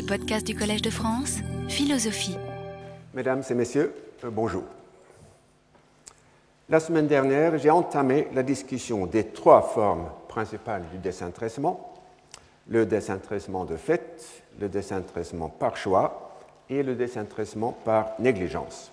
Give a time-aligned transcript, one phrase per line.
[0.00, 2.38] les podcasts du Collège de France, Philosophie.
[3.12, 4.62] Mesdames et messieurs, euh, bonjour.
[6.70, 11.92] La semaine dernière, j'ai entamé la discussion des trois formes principales du désintéressement
[12.68, 16.38] le désintéressement de fait, le désintéressement par choix
[16.70, 18.90] et le désintéressement par négligence.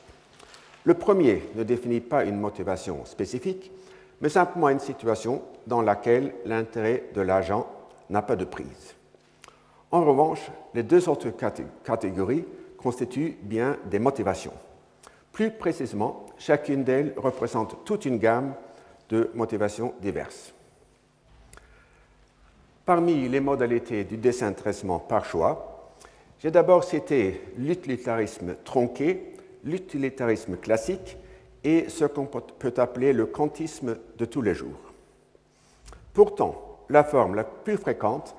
[0.84, 3.72] Le premier ne définit pas une motivation spécifique,
[4.20, 7.66] mais simplement une situation dans laquelle l'intérêt de l'agent
[8.10, 8.97] n'a pas de prise.
[9.92, 11.30] En revanche, les deux autres
[11.84, 12.46] catégories
[12.78, 14.54] constituent bien des motivations.
[15.32, 18.54] Plus précisément, chacune d'elles représente toute une gamme
[19.10, 20.54] de motivations diverses.
[22.86, 25.94] Parmi les modalités du désintéressement par choix,
[26.40, 29.34] j'ai d'abord cité l'utilitarisme tronqué,
[29.64, 31.18] l'utilitarisme classique
[31.64, 34.94] et ce qu'on peut appeler le quantisme de tous les jours.
[36.14, 38.36] Pourtant, la forme la plus fréquente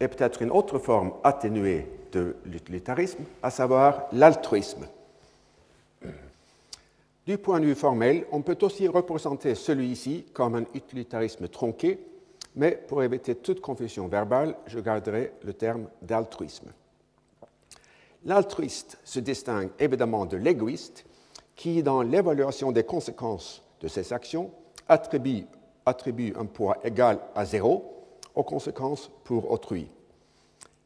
[0.00, 4.88] est peut-être une autre forme atténuée de l'utilitarisme, à savoir l'altruisme.
[7.26, 12.00] Du point de vue formel, on peut aussi représenter celui-ci comme un utilitarisme tronqué,
[12.56, 16.72] mais pour éviter toute confusion verbale, je garderai le terme d'altruisme.
[18.24, 21.04] L'altruiste se distingue évidemment de l'égoïste,
[21.54, 24.50] qui, dans l'évaluation des conséquences de ses actions,
[24.88, 25.44] attribue,
[25.84, 27.99] attribue un poids égal à zéro
[28.40, 29.88] aux conséquences pour autrui.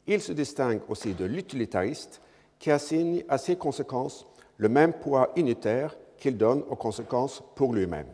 [0.07, 2.21] Il se distingue aussi de l'utilitariste
[2.59, 8.07] qui assigne à ses conséquences le même poids unitaire qu'il donne aux conséquences pour lui-même.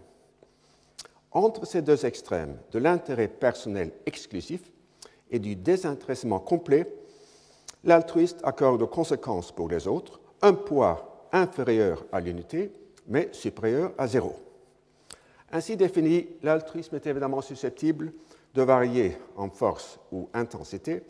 [1.31, 4.61] Entre ces deux extrêmes de l'intérêt personnel exclusif
[5.31, 6.93] et du désintéressement complet,
[7.83, 12.71] l'altruiste accorde aux conséquences pour les autres un poids inférieur à l'unité,
[13.07, 14.35] mais supérieur à zéro.
[15.51, 18.13] Ainsi défini, l'altruisme est évidemment susceptible
[18.53, 21.03] de varier en force ou intensité,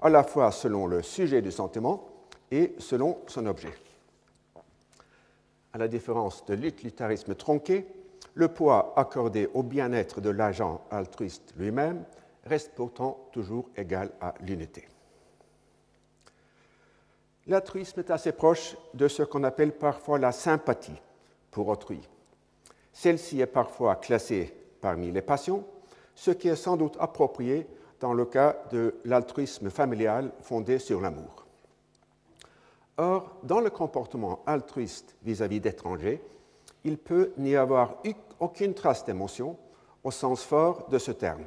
[0.00, 2.08] à la fois selon le sujet du sentiment
[2.50, 3.72] et selon son objet.
[5.72, 7.86] À la différence de l'utilitarisme tronqué,
[8.34, 12.04] le poids accordé au bien-être de l'agent altruiste lui-même
[12.44, 14.86] reste pourtant toujours égal à l'unité.
[17.46, 21.00] L'altruisme est assez proche de ce qu'on appelle parfois la sympathie
[21.50, 22.00] pour autrui.
[22.92, 25.64] Celle-ci est parfois classée parmi les passions,
[26.14, 27.66] ce qui est sans doute approprié
[28.00, 31.46] dans le cas de l'altruisme familial fondé sur l'amour.
[32.96, 36.22] Or, dans le comportement altruiste vis-à-vis d'étrangers,
[36.84, 39.56] il peut n'y avoir eu aucune trace d'émotion
[40.04, 41.44] au sens fort de ce terme.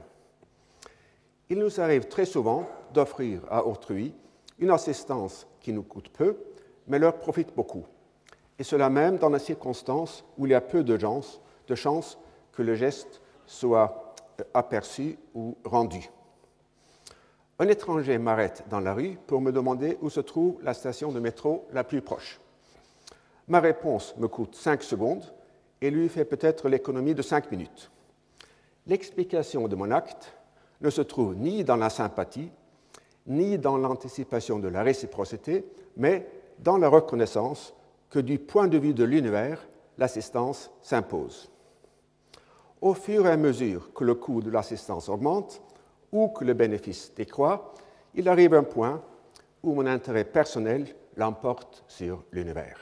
[1.50, 4.14] Il nous arrive très souvent d'offrir à autrui
[4.60, 6.38] une assistance qui nous coûte peu,
[6.88, 7.86] mais leur profite beaucoup.
[8.60, 12.18] Et cela même dans les circonstances où il y a peu de chances de chance
[12.54, 14.07] que le geste soit
[14.54, 16.10] aperçu ou rendu.
[17.60, 21.20] Un étranger m'arrête dans la rue pour me demander où se trouve la station de
[21.20, 22.40] métro la plus proche.
[23.48, 25.24] Ma réponse me coûte 5 secondes
[25.82, 27.90] et lui fait peut-être l'économie de 5 minutes.
[28.86, 30.34] L'explication de mon acte
[30.82, 32.52] ne se trouve ni dans la sympathie,
[33.26, 35.66] ni dans l'anticipation de la réciprocité,
[35.98, 36.28] mais
[36.60, 37.74] dans la reconnaissance
[38.10, 39.68] que du point de vue de l'univers,
[39.98, 41.50] l'assistance s'impose.
[42.82, 45.62] Au fur et à mesure que le coût de l'assistance augmente,
[46.12, 47.74] ou que le bénéfice décroît,
[48.16, 49.02] il arrive un point
[49.64, 52.80] où mon intérêt personnel l'emporte sur l'univers.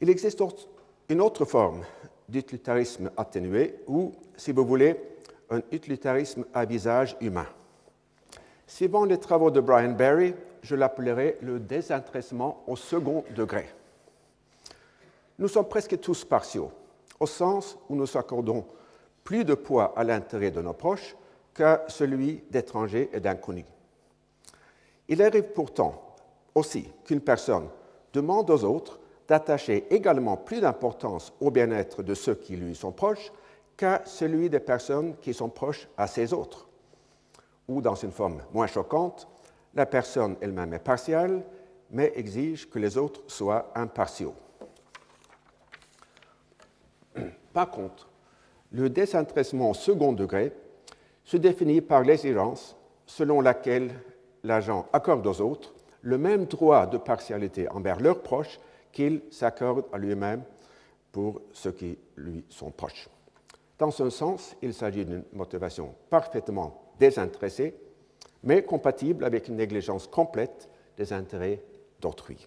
[0.00, 0.42] Il existe
[1.08, 1.82] une autre forme
[2.28, 5.00] d'utilitarisme atténué ou, si vous voulez,
[5.50, 7.46] un utilitarisme à visage humain.
[8.66, 13.68] Suivant les travaux de Brian Barry, je l'appellerai le désintéressement au second degré.
[15.38, 16.72] Nous sommes presque tous partiaux,
[17.20, 18.64] au sens où nous accordons
[19.24, 21.16] plus de poids à l'intérêt de nos proches
[21.54, 23.64] qu'à celui d'étrangers et d'inconnus.
[25.08, 26.14] Il arrive pourtant
[26.54, 27.68] aussi qu'une personne
[28.12, 33.32] demande aux autres d'attacher également plus d'importance au bien-être de ceux qui lui sont proches
[33.76, 36.68] qu'à celui des personnes qui sont proches à ces autres.
[37.68, 39.28] Ou, dans une forme moins choquante,
[39.74, 41.42] la personne elle-même est partiale,
[41.90, 44.34] mais exige que les autres soient impartiaux.
[47.56, 48.06] Par contre,
[48.70, 50.52] le désintéressement au second degré
[51.24, 52.76] se définit par l'exigence
[53.06, 53.94] selon laquelle
[54.44, 55.72] l'agent accorde aux autres
[56.02, 58.60] le même droit de partialité envers leurs proches
[58.92, 60.42] qu'il s'accorde à lui-même
[61.12, 63.08] pour ceux qui lui sont proches.
[63.78, 67.74] Dans ce sens, il s'agit d'une motivation parfaitement désintéressée,
[68.42, 70.68] mais compatible avec une négligence complète
[70.98, 71.62] des intérêts
[72.02, 72.46] d'autrui.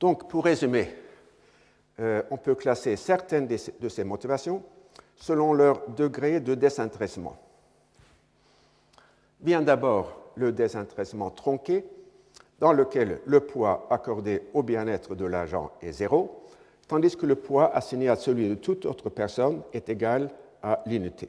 [0.00, 0.90] Donc, pour résumer,
[2.00, 4.62] euh, on peut classer certaines de ces motivations
[5.16, 7.36] selon leur degré de désintéressement.
[9.40, 11.84] vient d'abord le désintéressement tronqué,
[12.58, 16.44] dans lequel le poids accordé au bien-être de l'agent est zéro,
[16.88, 20.30] tandis que le poids assigné à celui de toute autre personne est égal
[20.62, 21.28] à l'unité.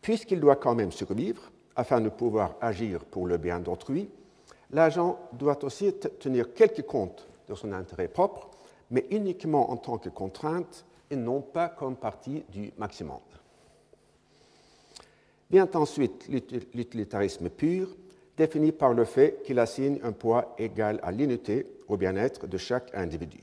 [0.00, 4.08] Puisqu'il doit quand même survivre, afin de pouvoir agir pour le bien d'autrui,
[4.70, 8.50] l'agent doit aussi tenir quelque compte de son intérêt propre,
[8.92, 13.18] mais uniquement en tant que contrainte et non pas comme partie du maximum.
[15.50, 17.88] Vient ensuite l'utilitarisme pur,
[18.36, 22.94] défini par le fait qu'il assigne un poids égal à l'unité au bien-être de chaque
[22.94, 23.40] individu.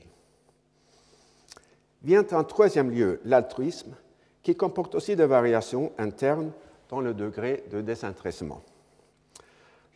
[2.02, 3.94] Vient en troisième lieu l'altruisme,
[4.42, 6.50] qui comporte aussi des variations internes
[6.88, 8.62] dans le degré de désintéressement.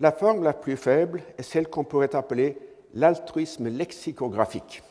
[0.01, 2.59] La forme la plus faible est celle qu'on pourrait appeler
[2.95, 4.83] l'altruisme lexicographique.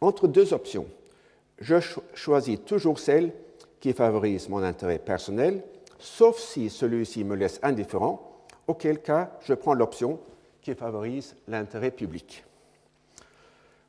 [0.00, 0.86] Entre deux options,
[1.58, 1.76] je
[2.14, 3.32] choisis toujours celle
[3.80, 5.62] qui favorise mon intérêt personnel,
[5.98, 10.18] sauf si celui-ci me laisse indifférent, auquel cas je prends l'option
[10.60, 12.44] qui favorise l'intérêt public.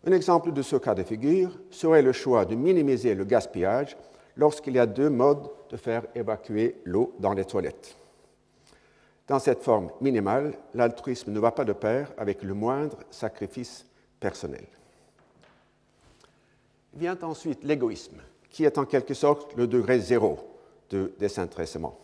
[0.05, 3.97] Un exemple de ce cas de figure serait le choix de minimiser le gaspillage
[4.37, 7.97] lorsqu'il y a deux modes de faire évacuer l'eau dans les toilettes.
[9.27, 13.85] Dans cette forme minimale, l'altruisme ne va pas de pair avec le moindre sacrifice
[14.21, 14.65] personnel.
[16.97, 20.39] Vient ensuite l'égoïsme, qui est en quelque sorte le degré zéro
[20.89, 21.95] de désintéressement.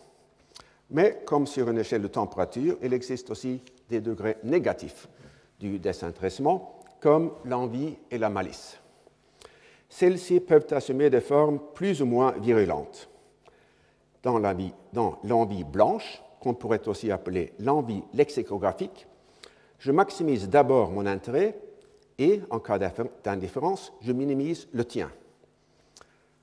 [0.90, 5.08] Mais comme sur une échelle de température, il existe aussi des degrés négatifs
[5.58, 8.78] du désintéressement, comme l'envie et la malice.
[9.88, 13.08] Celles-ci peuvent assumer des formes plus ou moins virulentes.
[14.22, 19.08] Dans l'envie blanche, qu'on pourrait aussi appeler l'envie lexicographique,
[19.80, 21.58] je maximise d'abord mon intérêt
[22.18, 25.10] et, en cas d'indifférence, je minimise le tien.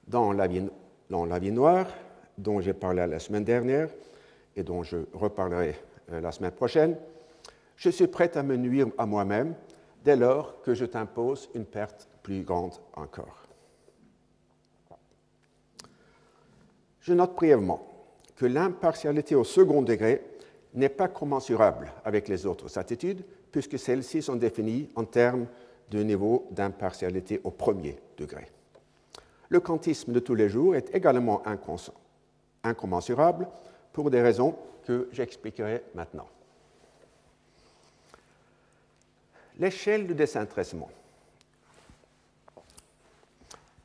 [0.08, 1.88] Dans la vie, noire,
[2.38, 3.90] dont j'ai parlé la semaine dernière
[4.56, 5.76] et dont je reparlerai
[6.12, 6.98] euh, la semaine prochaine,
[7.76, 9.56] je suis prêt à me nuire à moi-même
[10.04, 13.48] dès lors que je t'impose une perte plus grande encore.
[17.00, 17.88] Je note brièvement
[18.36, 20.24] que l'impartialité au second degré
[20.74, 25.48] n'est pas commensurable avec les autres attitudes, puisque celles-ci sont définies en termes
[25.92, 28.48] de niveau d'impartialité au premier degré.
[29.50, 31.44] Le quantisme de tous les jours est également
[32.64, 33.48] incommensurable
[33.92, 34.56] pour des raisons
[34.86, 36.28] que j'expliquerai maintenant.
[39.60, 40.90] L'échelle du désintéressement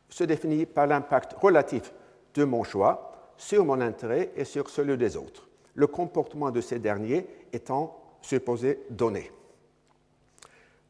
[0.09, 1.93] se définit par l'impact relatif
[2.35, 6.79] de mon choix sur mon intérêt et sur celui des autres, le comportement de ces
[6.79, 9.31] derniers étant supposé donné.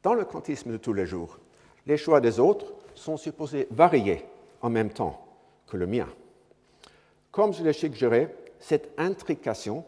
[0.06, 1.37] Dans le quantisme de tous les jours,
[1.85, 4.25] les choix des autres sont supposés varier
[4.62, 5.20] en même temps
[5.67, 6.06] que le mien.
[7.32, 8.29] Comme je l'ai suggéré,
[8.61, 9.85] cette intrication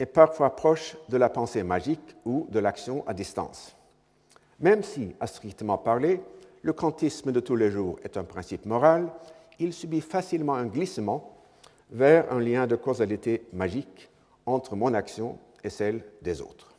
[0.00, 3.76] est parfois proche de la pensée magique ou de l'action à distance.
[4.58, 6.20] Même si, à strictement parler,
[6.62, 9.08] le quantisme de tous les jours est un principe moral,
[9.60, 11.32] il subit facilement un glissement
[11.92, 14.10] vers un lien de causalité magique
[14.46, 16.71] entre mon action et celle des autres.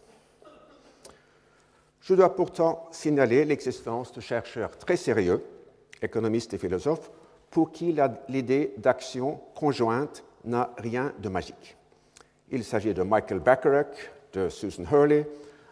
[2.04, 5.42] Je dois pourtant signaler l'existence de chercheurs très sérieux,
[6.02, 7.10] économistes et philosophes,
[7.50, 7.96] pour qui
[8.28, 11.78] l'idée d'action conjointe n'a rien de magique.
[12.52, 15.26] Il s'agit de Michael Bacharach, de Susan Hurley,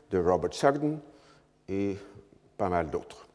[0.10, 1.00] de Robert Sugden
[1.68, 1.98] et
[2.58, 3.28] pas mal d'autres.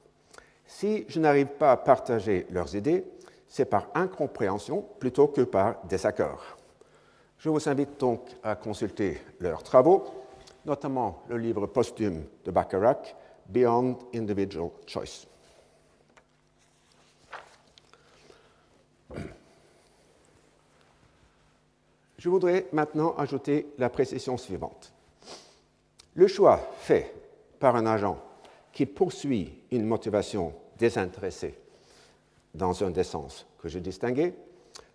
[0.65, 3.05] Si je n'arrive pas à partager leurs idées,
[3.47, 6.57] c'est par incompréhension plutôt que par désaccord.
[7.37, 10.26] Je vous invite donc à consulter leurs travaux,
[10.67, 13.15] notamment le livre posthume de Bacharach,
[13.49, 15.27] Beyond Individual Choice.
[22.19, 24.93] Je voudrais maintenant ajouter la précision suivante.
[26.15, 27.15] Le choix fait
[27.61, 28.19] par un agent
[28.73, 31.55] qui poursuit une motivation désintéressée
[32.55, 34.35] dans un des sens que je distinguais,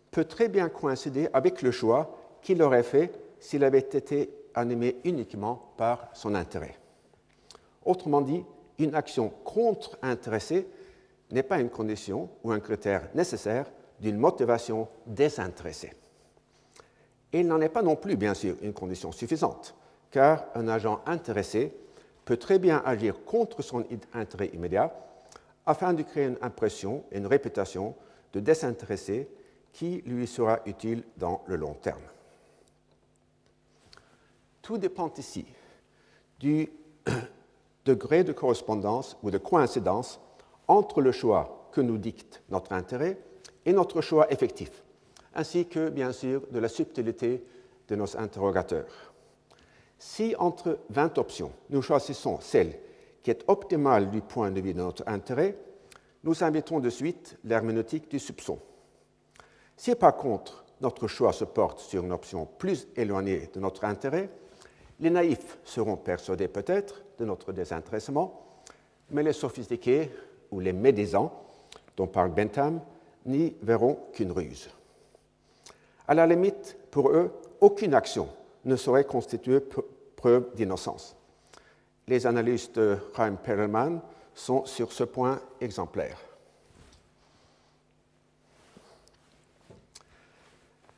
[0.09, 5.73] peut très bien coïncider avec le choix qu'il aurait fait s'il avait été animé uniquement
[5.77, 6.77] par son intérêt.
[7.85, 8.43] Autrement dit,
[8.79, 10.67] une action contre-intéressée
[11.31, 15.93] n'est pas une condition ou un critère nécessaire d'une motivation désintéressée.
[17.33, 19.75] Il n'en est pas non plus, bien sûr, une condition suffisante,
[20.09, 21.73] car un agent intéressé
[22.25, 24.93] peut très bien agir contre son intérêt immédiat
[25.65, 27.95] afin de créer une impression et une réputation
[28.33, 29.29] de désintéressé
[29.71, 32.01] qui lui sera utile dans le long terme.
[34.61, 35.45] Tout dépend ici
[36.39, 36.69] du
[37.85, 40.19] degré de correspondance ou de coïncidence
[40.67, 43.17] entre le choix que nous dicte notre intérêt
[43.65, 44.83] et notre choix effectif,
[45.35, 47.43] ainsi que, bien sûr, de la subtilité
[47.87, 49.13] de nos interrogateurs.
[49.97, 52.79] Si entre 20 options, nous choisissons celle
[53.21, 55.57] qui est optimale du point de vue de notre intérêt,
[56.23, 58.59] nous invitons de suite l'herméneutique du soupçon.
[59.77, 64.29] Si par contre notre choix se porte sur une option plus éloignée de notre intérêt,
[65.01, 68.45] les naïfs seront persuadés peut-être de notre désintéressement,
[69.09, 70.09] mais les sophistiqués
[70.51, 71.43] ou les médisants,
[71.97, 72.79] dont parle Bentham,
[73.25, 74.69] n'y verront qu'une ruse.
[76.07, 78.29] À la limite, pour eux, aucune action
[78.65, 79.59] ne saurait constituer
[80.15, 81.15] preuve d'innocence.
[82.07, 84.01] Les analystes de Chaim Perelman
[84.35, 86.19] sont sur ce point exemplaires.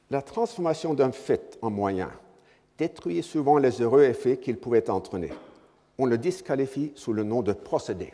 [0.10, 2.12] La transformation d'un fait en moyen
[2.84, 5.32] détruit souvent les heureux effets qu'il pouvait entraîner.
[5.98, 8.12] On le disqualifie sous le nom de procédé.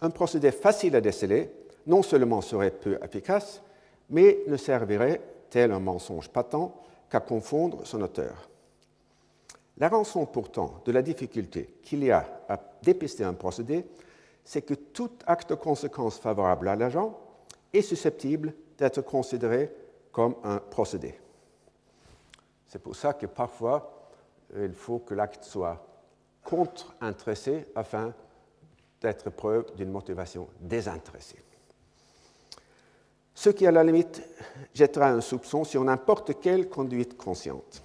[0.00, 1.48] Un procédé facile à déceler
[1.86, 3.62] non seulement serait peu efficace,
[4.10, 6.74] mais ne servirait, tel un mensonge patent,
[7.08, 8.48] qu'à confondre son auteur.
[9.78, 13.84] La rançon pourtant de la difficulté qu'il y a à dépister un procédé,
[14.44, 17.16] c'est que tout acte de conséquence favorable à l'agent
[17.72, 19.70] est susceptible d'être considéré
[20.10, 21.14] comme un procédé.
[22.68, 24.10] C'est pour ça que parfois,
[24.54, 25.84] il faut que l'acte soit
[26.44, 28.12] contre-intéressé afin
[29.00, 31.42] d'être preuve d'une motivation désintéressée.
[33.34, 34.22] Ce qui, à la limite,
[34.74, 37.82] jettera un soupçon sur n'importe quelle conduite consciente.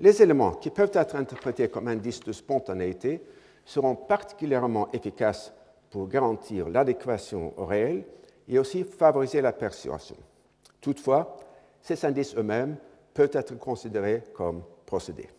[0.00, 3.22] Les éléments qui peuvent être interprétés comme indices de spontanéité
[3.64, 5.52] seront particulièrement efficaces
[5.90, 8.04] pour garantir l'adéquation au réel
[8.48, 10.16] et aussi favoriser la persuasion.
[10.80, 11.36] Toutefois,
[11.80, 12.76] ces indices eux-mêmes
[13.14, 15.30] peuvent être considérés comme procédés.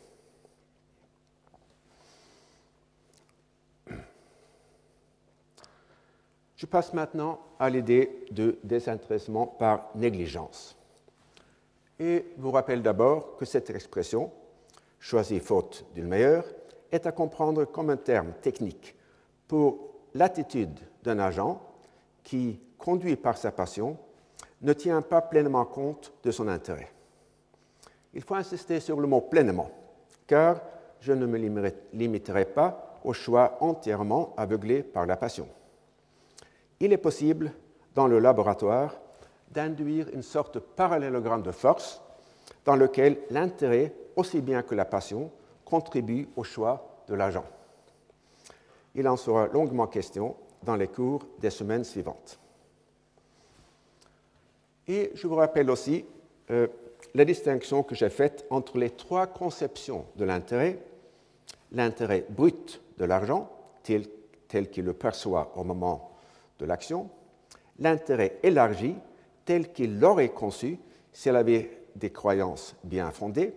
[6.56, 10.78] Je passe maintenant à l'idée de désintéressement par négligence.
[12.00, 14.32] Et vous rappelle d'abord que cette expression,
[15.00, 16.46] choisie faute d'une meilleure,
[16.92, 18.96] est à comprendre comme un terme technique
[19.48, 21.62] pour l'attitude d'un agent
[22.24, 23.98] qui, conduit par sa passion,
[24.62, 26.95] ne tient pas pleinement compte de son intérêt.
[28.16, 29.70] Il faut insister sur le mot pleinement,
[30.26, 30.62] car
[31.02, 31.38] je ne me
[31.94, 35.48] limiterai pas au choix entièrement aveuglé par la passion.
[36.80, 37.52] Il est possible,
[37.94, 38.96] dans le laboratoire,
[39.52, 42.02] d'induire une sorte de parallélogramme de force
[42.64, 45.30] dans lequel l'intérêt, aussi bien que la passion,
[45.64, 47.46] contribue au choix de l'agent.
[48.96, 52.40] Il en sera longuement question dans les cours des semaines suivantes.
[54.88, 56.06] Et je vous rappelle aussi
[56.52, 56.68] euh,
[57.16, 60.80] la distinction que j'ai faite entre les trois conceptions de l'intérêt,
[61.72, 63.50] l'intérêt brut de l'argent,
[63.84, 64.06] tel,
[64.50, 66.12] tel qu'il le perçoit au moment
[66.60, 67.10] de l'action,
[67.80, 68.96] l'intérêt élargi,
[69.46, 70.78] tel qu'il l'aurait conçu
[71.14, 73.54] s'il avait des croyances bien fondées,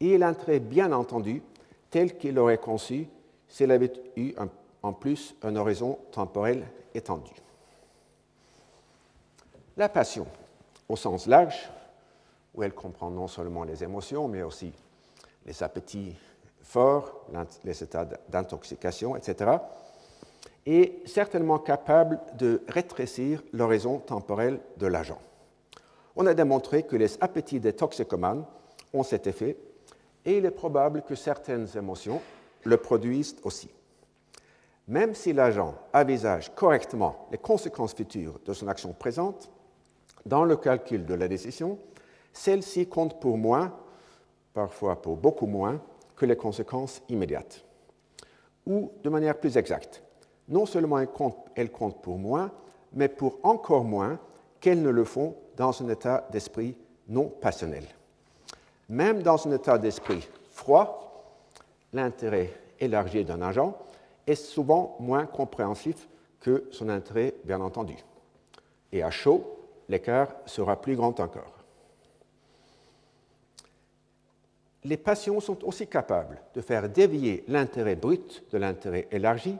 [0.00, 1.42] et l'intérêt bien entendu,
[1.90, 3.06] tel qu'il l'aurait conçu
[3.48, 4.34] s'il avait eu
[4.82, 7.30] en plus un horizon temporel étendu.
[9.76, 10.26] La passion,
[10.88, 11.70] au sens large,
[12.54, 14.72] où elle comprend non seulement les émotions, mais aussi
[15.46, 16.16] les appétits
[16.62, 17.26] forts,
[17.64, 19.52] les états d'intoxication, etc.,
[20.66, 25.18] est certainement capable de rétrécir l'horizon temporel de l'agent.
[26.16, 28.44] On a démontré que les appétits des toxicomanes
[28.94, 29.58] ont cet effet,
[30.24, 32.22] et il est probable que certaines émotions
[32.64, 33.68] le produisent aussi.
[34.88, 39.50] Même si l'agent avisage correctement les conséquences futures de son action présente,
[40.24, 41.78] dans le calcul de la décision,
[42.34, 43.72] celle-ci compte pour moins,
[44.52, 45.80] parfois pour beaucoup moins,
[46.16, 47.64] que les conséquences immédiates.
[48.66, 50.02] Ou, de manière plus exacte,
[50.48, 52.50] non seulement elles comptent, pour moins,
[52.92, 54.18] mais pour encore moins
[54.60, 56.76] qu'elles ne le font dans un état d'esprit
[57.08, 57.84] non passionnel.
[58.88, 61.24] Même dans un état d'esprit froid,
[61.92, 62.50] l'intérêt
[62.80, 63.76] élargi d'un agent
[64.26, 66.08] est souvent moins compréhensif
[66.40, 67.96] que son intérêt, bien entendu.
[68.92, 71.63] Et à chaud, l'écart sera plus grand encore.
[74.84, 79.56] Les passions sont aussi capables de faire dévier l'intérêt brut de l'intérêt élargi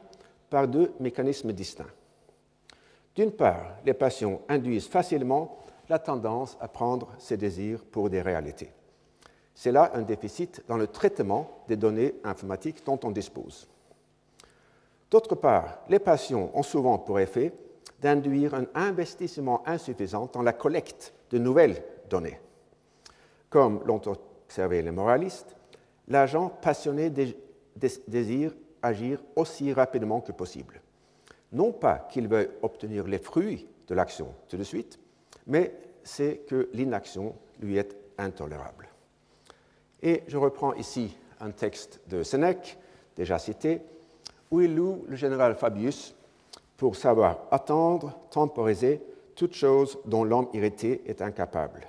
[0.51, 1.91] par deux mécanismes distincts.
[3.15, 8.71] D'une part, les passions induisent facilement la tendance à prendre ses désirs pour des réalités.
[9.55, 13.69] C'est là un déficit dans le traitement des données informatiques dont on dispose.
[15.11, 17.53] D'autre part, les passions ont souvent pour effet
[18.01, 22.41] d'induire un investissement insuffisant dans la collecte de nouvelles données.
[23.49, 23.81] Comme
[24.55, 25.57] observé les moralistes,
[26.07, 27.11] l'agent passionné
[28.07, 30.81] désire agir aussi rapidement que possible.
[31.51, 35.01] Non pas qu'il veuille obtenir les fruits de l'action tout de suite,
[35.49, 38.89] mais c'est que l'inaction lui est intolérable.
[40.01, 42.79] Et je reprends ici un texte de Sénèque,
[43.17, 43.83] déjà cité,
[44.53, 46.15] où il loue le général Fabius
[46.77, 49.03] pour savoir attendre, temporiser
[49.35, 51.89] toute chose dont l'homme irrité est incapable.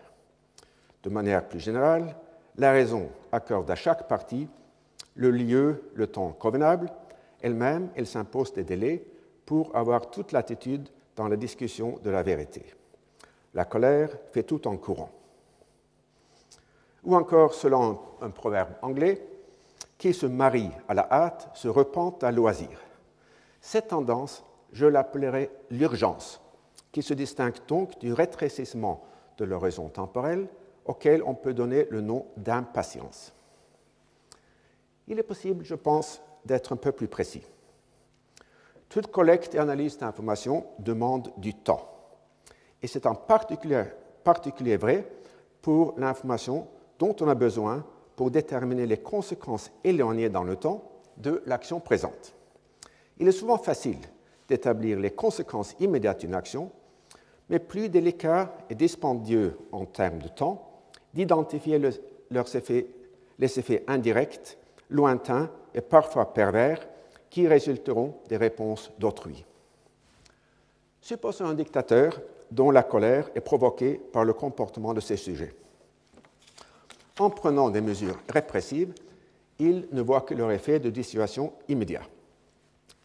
[1.03, 2.15] De manière plus générale,
[2.57, 4.47] la raison accorde à chaque partie
[5.15, 6.89] le lieu, le temps convenable.
[7.41, 9.05] Elle-même, elle s'impose des délais
[9.45, 12.65] pour avoir toute l'attitude dans la discussion de la vérité.
[13.53, 15.11] La colère fait tout en courant.
[17.03, 19.25] Ou encore, selon un proverbe anglais,
[19.97, 22.81] qui se marie à la hâte se repent à loisir.
[23.61, 24.43] Cette tendance,
[24.73, 26.41] je l'appellerai l'urgence,
[26.91, 29.03] qui se distingue donc du rétrécissement
[29.37, 30.47] de l'horizon temporel
[30.85, 33.33] auquel on peut donner le nom d'impatience.
[35.07, 37.43] Il est possible, je pense, d'être un peu plus précis.
[38.89, 41.91] Toute collecte et analyse d'informations demande du temps.
[42.81, 43.83] Et c'est en particulier,
[44.23, 45.07] particulier vrai
[45.61, 46.67] pour l'information
[46.99, 47.83] dont on a besoin
[48.15, 52.33] pour déterminer les conséquences éloignées dans le temps de l'action présente.
[53.17, 53.99] Il est souvent facile
[54.47, 56.71] d'établir les conséquences immédiates d'une action,
[57.49, 60.74] mais plus délicat et dispendieux en termes de temps
[61.15, 61.79] d'identifier
[62.53, 62.87] effets,
[63.39, 64.57] les effets indirects,
[64.89, 66.85] lointains et parfois pervers
[67.29, 69.43] qui résulteront des réponses d'autrui.
[71.01, 75.55] Supposons un dictateur dont la colère est provoquée par le comportement de ses sujets.
[77.19, 78.93] En prenant des mesures répressives,
[79.59, 82.01] il ne voit que leur effet de dissuasion immédiat.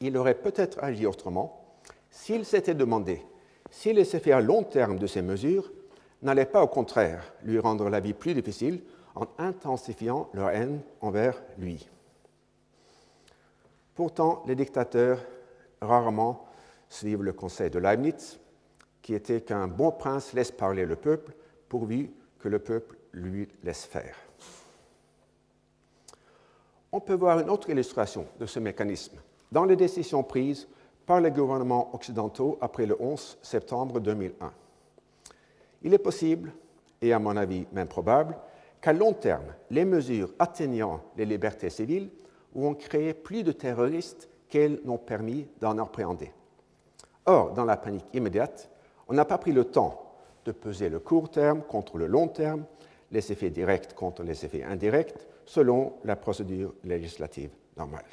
[0.00, 1.76] Il aurait peut-être agi autrement
[2.10, 3.22] s'il s'était demandé
[3.70, 5.70] si les effets à long terme de ces mesures
[6.22, 8.82] n'allaient pas au contraire lui rendre la vie plus difficile
[9.14, 11.88] en intensifiant leur haine envers lui.
[13.94, 15.18] Pourtant, les dictateurs
[15.80, 16.46] rarement
[16.88, 18.38] suivent le conseil de Leibniz,
[19.02, 21.32] qui était qu'un bon prince laisse parler le peuple
[21.68, 24.16] pourvu que le peuple lui laisse faire.
[26.92, 29.18] On peut voir une autre illustration de ce mécanisme
[29.52, 30.66] dans les décisions prises
[31.06, 34.52] par les gouvernements occidentaux après le 11 septembre 2001.
[35.82, 36.52] Il est possible,
[37.00, 38.36] et à mon avis même probable,
[38.80, 42.10] qu'à long terme, les mesures atteignant les libertés civiles
[42.54, 46.32] ont créé plus de terroristes qu'elles n'ont permis d'en appréhender.
[47.26, 48.70] Or, dans la panique immédiate,
[49.08, 50.14] on n'a pas pris le temps
[50.44, 52.64] de peser le court terme contre le long terme,
[53.10, 55.14] les effets directs contre les effets indirects,
[55.44, 58.04] selon la procédure législative normale.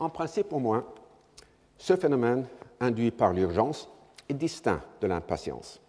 [0.00, 0.84] En principe, au moins,
[1.76, 2.46] ce phénomène
[2.80, 3.88] induit par l'urgence
[4.28, 5.80] est distinct de l'impatience.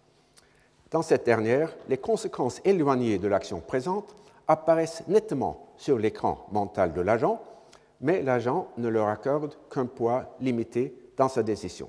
[0.90, 4.14] Dans cette dernière, les conséquences éloignées de l'action présente
[4.46, 7.42] apparaissent nettement sur l'écran mental de l'agent,
[8.02, 11.88] mais l'agent ne leur accorde qu'un poids limité dans sa décision.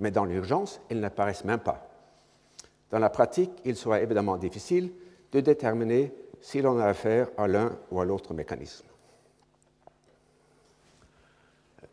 [0.00, 1.88] Mais dans l'urgence, elles n'apparaissent même pas.
[2.90, 4.92] Dans la pratique, il sera évidemment difficile
[5.32, 8.89] de déterminer si l'on a affaire à l'un ou à l'autre mécanisme.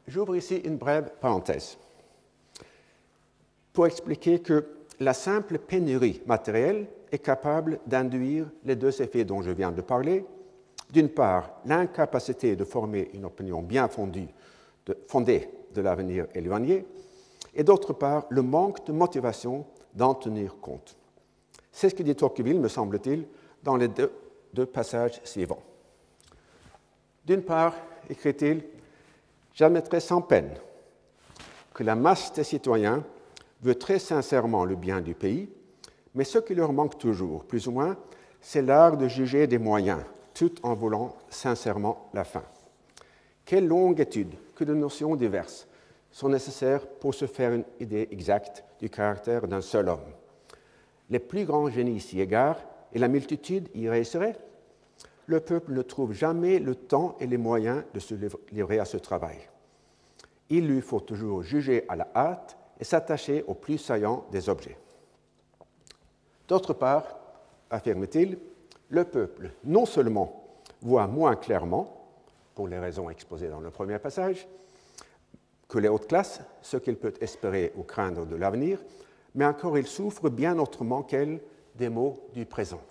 [0.08, 1.78] J'ouvre ici une brève parenthèse
[3.74, 4.66] pour expliquer que
[5.00, 10.26] la simple pénurie matérielle est capable d'induire les deux effets dont je viens de parler.
[10.92, 14.30] D'une part, l'incapacité de former une opinion bien fondée
[14.86, 16.86] de, l'avenir éloigné,
[17.54, 20.98] et d'autre part, le manque de motivation d'en tenir compte.
[21.72, 23.28] C'est ce que dit Tocqueville, me semble-t-il,
[23.62, 25.62] dans les deux passages suivants.
[27.26, 27.76] D'une part,
[28.10, 28.64] écrit-il,
[29.58, 30.52] J'admettrai sans peine
[31.74, 33.04] que la masse des citoyens
[33.64, 35.50] veut très sincèrement le bien du pays,
[36.14, 37.98] mais ce qui leur manque toujours, plus ou moins,
[38.40, 40.02] c'est l'art de juger des moyens,
[40.36, 42.44] tout en voulant sincèrement la fin.
[43.46, 45.68] Quelle longue étude, que de notions diverses
[46.12, 50.06] sont nécessaires pour se faire une idée exacte du caractère d'un seul homme.
[51.10, 52.62] Les plus grands génies s'y égarent
[52.94, 54.38] et la multitude y réussirait
[55.28, 58.16] le peuple ne trouve jamais le temps et les moyens de se
[58.52, 59.38] livrer à ce travail.
[60.50, 64.78] Il lui faut toujours juger à la hâte et s'attacher au plus saillant des objets.
[66.48, 67.20] D'autre part,
[67.70, 68.40] affirme-t-il,
[68.90, 70.46] le peuple non seulement
[70.82, 71.94] voit moins clairement,
[72.56, 74.48] pour les raisons exposées dans le premier passage,
[75.68, 78.80] que les hautes classes, ce qu'il peut espérer ou craindre de l'avenir,
[79.36, 81.42] mais encore il souffre bien autrement qu'elle
[81.76, 82.82] des maux du présent.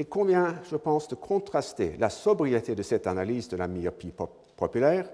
[0.00, 4.14] Il convient, je pense, de contraster la sobriété de cette analyse de la myopie
[4.56, 5.10] populaire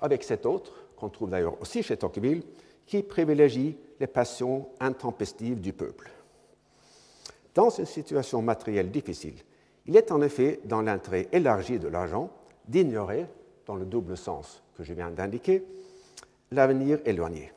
[0.00, 2.42] avec cette autre, qu'on trouve d'ailleurs aussi chez Tocqueville,
[2.86, 6.10] qui privilégie les passions intempestives du peuple.
[7.54, 9.36] Dans une situation matérielle difficile,
[9.86, 12.28] il est en effet dans l'intérêt élargi de l'argent
[12.66, 13.26] d'ignorer
[13.64, 15.64] dans le double sens que je viens d'indiquer,
[16.50, 17.52] l'avenir éloigné.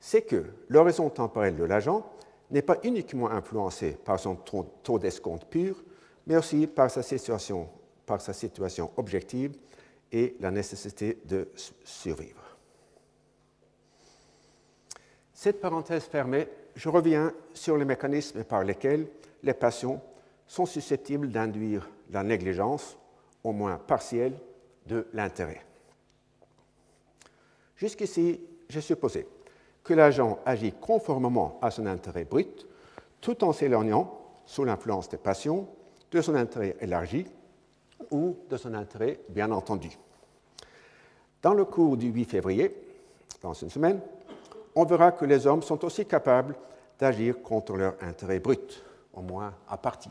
[0.00, 2.10] C'est que l'horizon temporel de l'agent
[2.50, 5.82] n'est pas uniquement influencé par son taux d'escompte pur,
[6.26, 7.68] mais aussi par sa situation,
[8.06, 9.56] par sa situation objective
[10.12, 11.48] et la nécessité de
[11.84, 12.56] survivre.
[15.32, 19.06] Cette parenthèse fermée, je reviens sur les mécanismes par lesquels
[19.42, 20.00] les passions
[20.46, 22.98] sont susceptibles d'induire la négligence,
[23.44, 24.34] au moins partielle,
[24.86, 25.64] de l'intérêt.
[27.76, 29.26] Jusqu'ici, j'ai supposé
[29.82, 32.66] que l'agent agit conformément à son intérêt brut,
[33.20, 35.68] tout en s'éloignant, sous l'influence des passions,
[36.10, 37.26] de son intérêt élargi
[38.10, 39.90] ou de son intérêt bien entendu.
[41.42, 42.74] Dans le cours du 8 février,
[43.40, 44.00] dans une semaine,
[44.74, 46.56] on verra que les hommes sont aussi capables
[46.98, 50.10] d'agir contre leur intérêt brut, au moins à partie.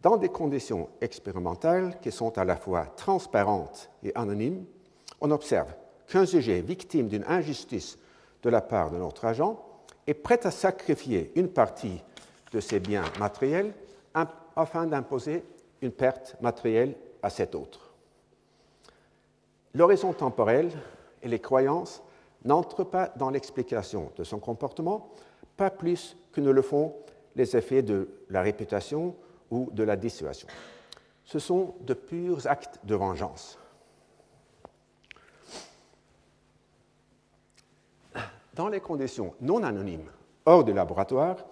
[0.00, 4.64] Dans des conditions expérimentales qui sont à la fois transparentes et anonymes,
[5.20, 5.74] on observe
[6.06, 7.98] qu'un sujet victime d'une injustice
[8.44, 9.58] de la part de notre agent
[10.06, 12.02] est prêt à sacrifier une partie
[12.52, 13.72] de ses biens matériels
[14.54, 15.42] afin d'imposer
[15.80, 17.90] une perte matérielle à cet autre.
[19.74, 20.70] L'horizon temporel
[21.22, 22.02] et les croyances
[22.44, 25.10] n'entrent pas dans l'explication de son comportement,
[25.56, 26.94] pas plus que ne le font
[27.34, 29.16] les effets de la réputation
[29.50, 30.46] ou de la dissuasion.
[31.24, 33.58] Ce sont de purs actes de vengeance.
[38.54, 40.10] Dans les conditions non anonymes,
[40.46, 41.44] hors du laboratoire,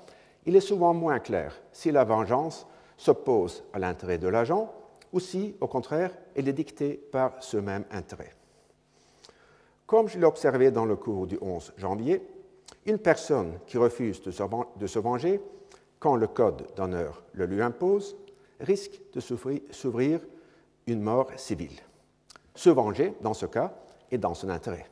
[0.47, 4.73] il est souvent moins clair si la vengeance s'oppose à l'intérêt de l'agent
[5.13, 8.33] ou si, au contraire, elle est dictée par ce même intérêt.
[9.87, 12.23] Comme je l'ai observé dans le cours du 11 janvier,
[12.87, 15.41] une personne qui refuse de se venger
[15.99, 18.17] quand le code d'honneur le lui impose
[18.61, 20.21] risque de s'ouvrir
[20.87, 21.81] une mort civile.
[22.55, 23.75] Se venger, dans ce cas,
[24.11, 24.92] est dans son intérêt.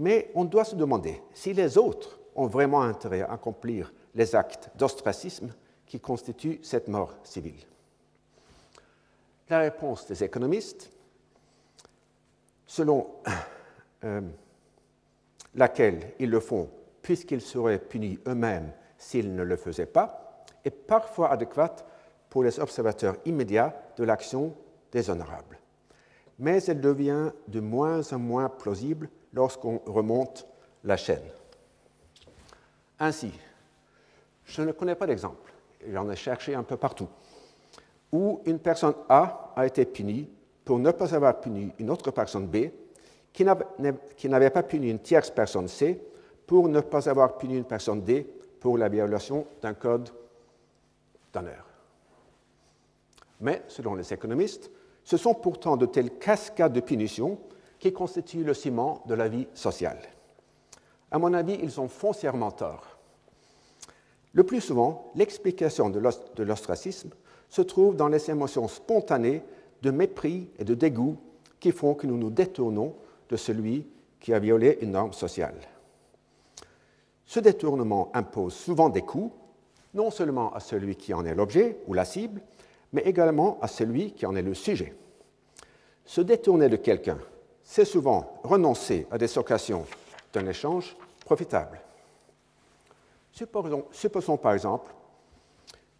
[0.00, 4.70] Mais on doit se demander si les autres ont vraiment intérêt à accomplir les actes
[4.74, 5.52] d'ostracisme
[5.84, 7.66] qui constituent cette mort civile.
[9.50, 10.90] La réponse des économistes,
[12.66, 13.08] selon
[14.04, 14.22] euh,
[15.54, 16.70] laquelle ils le font
[17.02, 21.84] puisqu'ils seraient punis eux-mêmes s'ils ne le faisaient pas, est parfois adéquate
[22.30, 24.54] pour les observateurs immédiats de l'action
[24.92, 25.58] des honorables.
[26.38, 30.46] Mais elle devient de moins en moins plausible lorsqu'on remonte
[30.84, 31.22] la chaîne.
[32.98, 33.32] Ainsi,
[34.44, 35.52] je ne connais pas d'exemple,
[35.88, 37.08] j'en ai cherché un peu partout,
[38.12, 40.28] où une personne A a été punie
[40.64, 42.70] pour ne pas avoir puni une autre personne B,
[43.32, 43.44] qui
[44.28, 46.02] n'avait pas puni une tierce personne C,
[46.46, 48.26] pour ne pas avoir puni une personne D
[48.58, 50.10] pour la violation d'un code
[51.32, 51.64] d'honneur.
[53.40, 54.70] Mais, selon les économistes,
[55.04, 57.38] ce sont pourtant de telles cascades de punitions
[57.80, 59.98] qui constituent le ciment de la vie sociale.
[61.10, 62.98] À mon avis, ils ont foncièrement tort.
[64.32, 67.10] Le plus souvent, l'explication de l'ostracisme
[67.48, 69.42] se trouve dans les émotions spontanées
[69.82, 71.16] de mépris et de dégoût
[71.58, 72.94] qui font que nous nous détournons
[73.28, 73.86] de celui
[74.20, 75.56] qui a violé une norme sociale.
[77.26, 79.32] Ce détournement impose souvent des coûts,
[79.94, 82.40] non seulement à celui qui en est l'objet ou la cible,
[82.92, 84.94] mais également à celui qui en est le sujet.
[86.04, 87.18] Se détourner de quelqu'un
[87.70, 89.86] c'est souvent renoncer à des occasions
[90.32, 91.80] d'un échange profitable.
[93.32, 94.92] Supposons, par exemple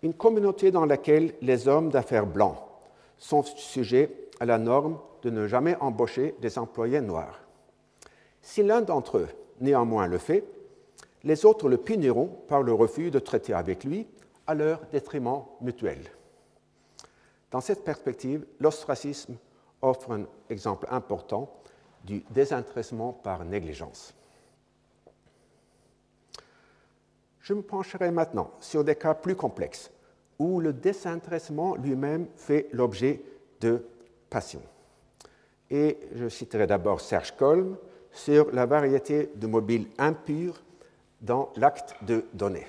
[0.02, 2.56] une communauté dans laquelle les hommes d'affaires blancs
[3.18, 7.38] sont sujets à la norme de ne jamais embaucher des employés noirs.
[8.42, 9.28] Si l'un d'entre eux
[9.60, 10.42] néanmoins le fait,
[11.22, 14.08] les autres le puniront par le refus de traiter avec lui
[14.48, 16.00] à leur détriment mutuel.
[17.52, 19.36] Dans cette perspective, l'ostracisme
[19.82, 21.59] offre un exemple important
[22.04, 24.14] du désintéressement par négligence.
[27.40, 29.90] Je me pencherai maintenant sur des cas plus complexes
[30.38, 33.20] où le désintéressement lui-même fait l'objet
[33.60, 33.84] de
[34.28, 34.62] passion.
[35.70, 37.76] Et je citerai d'abord Serge Colm
[38.12, 40.60] sur la variété de mobiles impurs
[41.20, 42.66] dans l'acte de donner.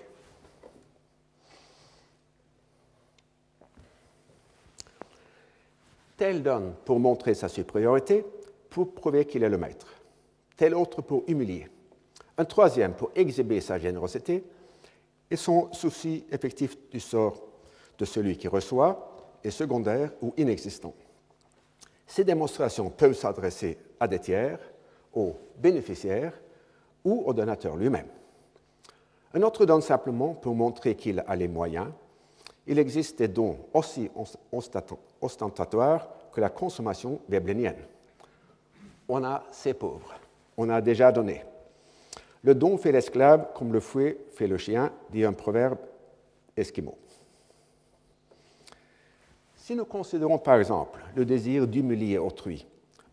[6.17, 8.23] Tel donne pour montrer sa supériorité,
[8.71, 9.85] pour prouver qu'il est le maître,
[10.57, 11.67] tel autre pour humilier,
[12.37, 14.43] un troisième pour exhiber sa générosité
[15.29, 17.43] et son souci effectif du sort
[17.99, 20.93] de celui qui reçoit est secondaire ou inexistant.
[22.07, 24.59] Ces démonstrations peuvent s'adresser à des tiers,
[25.13, 26.33] aux bénéficiaires
[27.03, 28.07] ou au donateur lui-même.
[29.33, 31.87] Un autre donne simplement pour montrer qu'il a les moyens.
[32.67, 34.09] Il existe des dons aussi
[35.21, 37.77] ostentatoires que la consommation veblénienne.
[39.13, 40.13] On a ces pauvres,
[40.55, 41.43] on a déjà donné.
[42.43, 45.79] Le don fait l'esclave comme le fouet fait le chien, dit un proverbe
[46.55, 46.97] esquimau.
[49.53, 52.65] Si nous considérons par exemple le désir d'humilier autrui,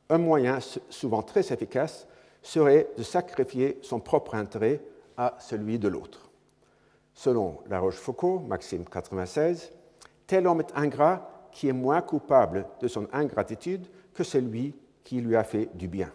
[0.08, 2.06] un moyen souvent très efficace
[2.42, 4.80] serait de sacrifier son propre intérêt
[5.16, 6.30] à celui de l'autre.
[7.12, 9.72] Selon La Rochefoucauld, Maxime 96,
[10.28, 14.76] tel homme est ingrat qui est moins coupable de son ingratitude que celui
[15.08, 16.12] qui lui a fait du bien.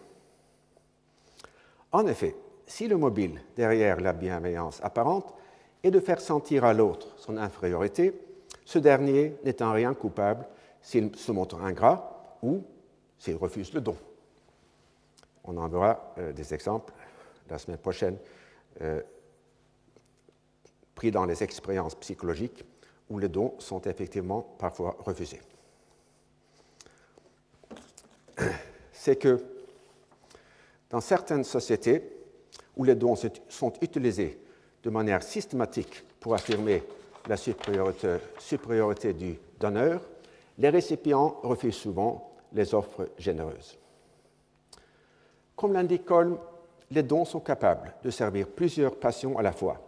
[1.90, 5.34] En effet, si le mobile derrière la bienveillance apparente
[5.82, 8.14] est de faire sentir à l'autre son infériorité,
[8.64, 10.46] ce dernier n'est en rien coupable
[10.80, 12.62] s'il se montre ingrat ou
[13.18, 13.96] s'il refuse le don.
[15.42, 16.92] On en verra euh, des exemples
[17.50, 18.16] la semaine prochaine,
[18.80, 19.02] euh,
[20.94, 22.64] pris dans les expériences psychologiques
[23.10, 25.40] où les dons sont effectivement parfois refusés.
[29.04, 29.38] C'est que
[30.88, 32.10] dans certaines sociétés
[32.74, 33.14] où les dons
[33.50, 34.38] sont utilisés
[34.82, 36.82] de manière systématique pour affirmer
[37.28, 40.00] la supériorité, du donneur,
[40.56, 43.78] les récipients refusent souvent les offres généreuses.
[45.54, 46.38] Comme l'indique Colm,
[46.90, 49.86] les dons sont capables de servir plusieurs passions à la fois.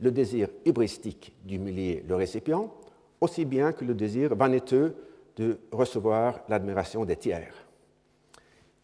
[0.00, 2.72] Le désir hubristique d'humilier le récipient,
[3.20, 4.96] aussi bien que le désir vaniteux
[5.36, 7.63] de recevoir l'admiration des tiers.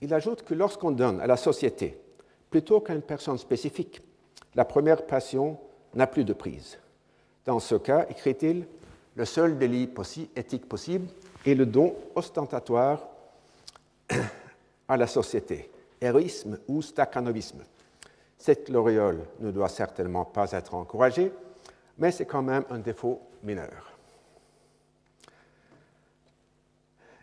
[0.00, 2.00] Il ajoute que lorsqu'on donne à la société
[2.50, 4.02] plutôt qu'à une personne spécifique,
[4.54, 5.58] la première passion
[5.94, 6.78] n'a plus de prise.
[7.44, 8.66] Dans ce cas, écrit-il,
[9.14, 9.90] le seul délit
[10.36, 11.08] éthique possible
[11.44, 13.06] est le don ostentatoire
[14.88, 17.62] à la société, héroïsme ou stakhanovisme.
[18.38, 21.32] Cette gloriole ne doit certainement pas être encouragée,
[21.98, 23.92] mais c'est quand même un défaut mineur.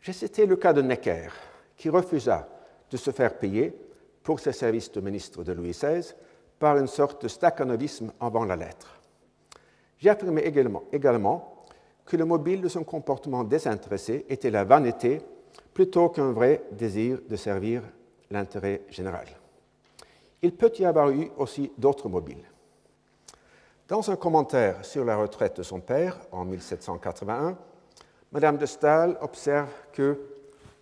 [0.01, 1.29] J'ai cité le cas de Necker,
[1.75, 2.47] qui refusa
[2.91, 3.73] de se faire payer
[4.23, 6.13] pour ses services de ministre de Louis XVI
[6.60, 9.00] par une sorte de stakhanovisme avant la lettre.
[10.00, 11.65] J'ai affirmé également, également
[12.06, 15.21] que le mobile de son comportement désintéressé était la vanité
[15.73, 17.84] plutôt qu'un vrai désir de servir
[18.32, 19.28] l'intérêt général.
[20.41, 22.45] Il peut y avoir eu aussi d'autres mobiles.
[23.88, 27.58] Dans un commentaire sur la retraite de son père en 1781,
[28.32, 30.19] Madame de Staël observe que,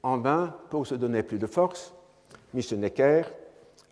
[0.02, 1.95] en vain, pour se donner plus de force,
[2.56, 2.80] M.
[2.80, 3.24] Necker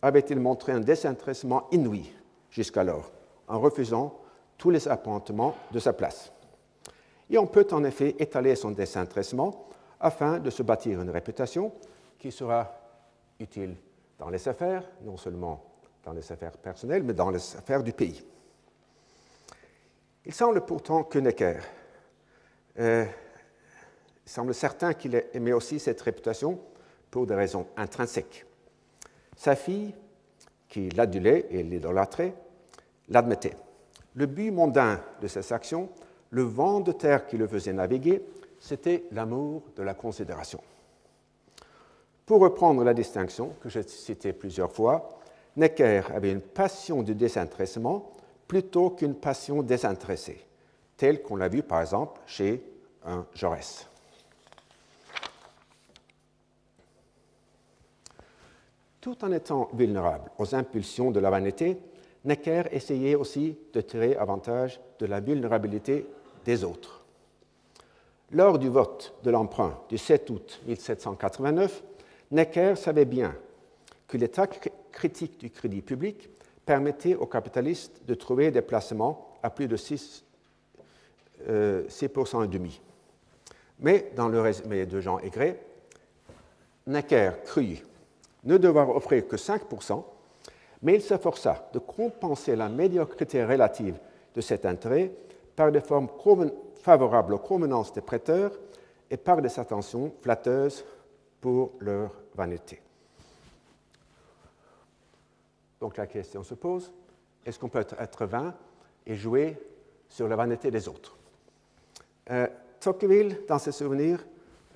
[0.02, 2.12] avait-il montré un désintéressement inouï
[2.50, 3.12] jusqu'alors,
[3.48, 4.20] en refusant
[4.58, 6.32] tous les appointements de sa place.
[7.30, 9.68] Et on peut en effet étaler son désintéressement
[10.00, 11.74] afin de se bâtir une réputation
[12.20, 12.74] qui sera
[13.40, 13.76] utile
[14.18, 15.64] dans les affaires, non seulement
[16.04, 18.24] dans les affaires personnelles, mais dans les affaires du pays.
[20.26, 21.60] Il semble pourtant que Necker,
[22.80, 23.06] euh,
[24.26, 26.60] il semble certain qu'il aimait aussi cette réputation
[27.12, 28.46] pour des raisons intrinsèques.
[29.36, 29.94] Sa fille,
[30.70, 32.34] qui l'adulait et l'idolâtrait,
[33.10, 33.58] l'admettait.
[34.16, 35.90] Le but mondain de ses actions,
[36.30, 38.24] le vent de terre qui le faisait naviguer,
[38.60, 40.62] c'était l'amour de la considération.
[42.26, 45.20] Pour reprendre la distinction que j'ai citée plusieurs fois,
[45.58, 48.12] Necker avait une passion du désintéressement
[48.48, 50.46] plutôt qu'une passion désintéressée,
[50.98, 52.64] telle qu'on l'a vu par exemple chez
[53.06, 53.88] un Jaurès.
[59.04, 61.78] Tout en étant vulnérable aux impulsions de la vanité,
[62.24, 66.08] Necker essayait aussi de tirer avantage de la vulnérabilité
[66.46, 67.04] des autres.
[68.32, 71.84] Lors du vote de l'emprunt du 7 août 1789,
[72.32, 73.36] Necker savait bien
[74.08, 74.48] que l'état
[74.94, 76.30] critique du crédit public
[76.66, 80.22] permettait aux capitalistes de trouver des placements à plus de 6%,
[81.50, 82.80] euh, et demi.
[83.82, 85.62] Mais dans le résumé de Jean Aigret,
[86.88, 87.84] Necker crut
[88.44, 90.04] ne devoir offrir que 5%,
[90.82, 93.98] mais il s'efforça de compenser la médiocrité relative
[94.36, 95.12] de cet intérêt
[95.56, 96.10] par des formes
[96.76, 98.52] favorables aux convenances des prêteurs
[99.10, 100.84] et par des attentions flatteuses
[101.40, 102.82] pour leur vanité.
[105.80, 106.92] Donc la question se pose,
[107.46, 108.54] est-ce qu'on peut être vain
[109.06, 109.58] et jouer
[110.08, 111.18] sur la vanité des autres?
[112.32, 112.48] Euh,
[112.80, 114.26] Tocqueville, dans ses souvenirs,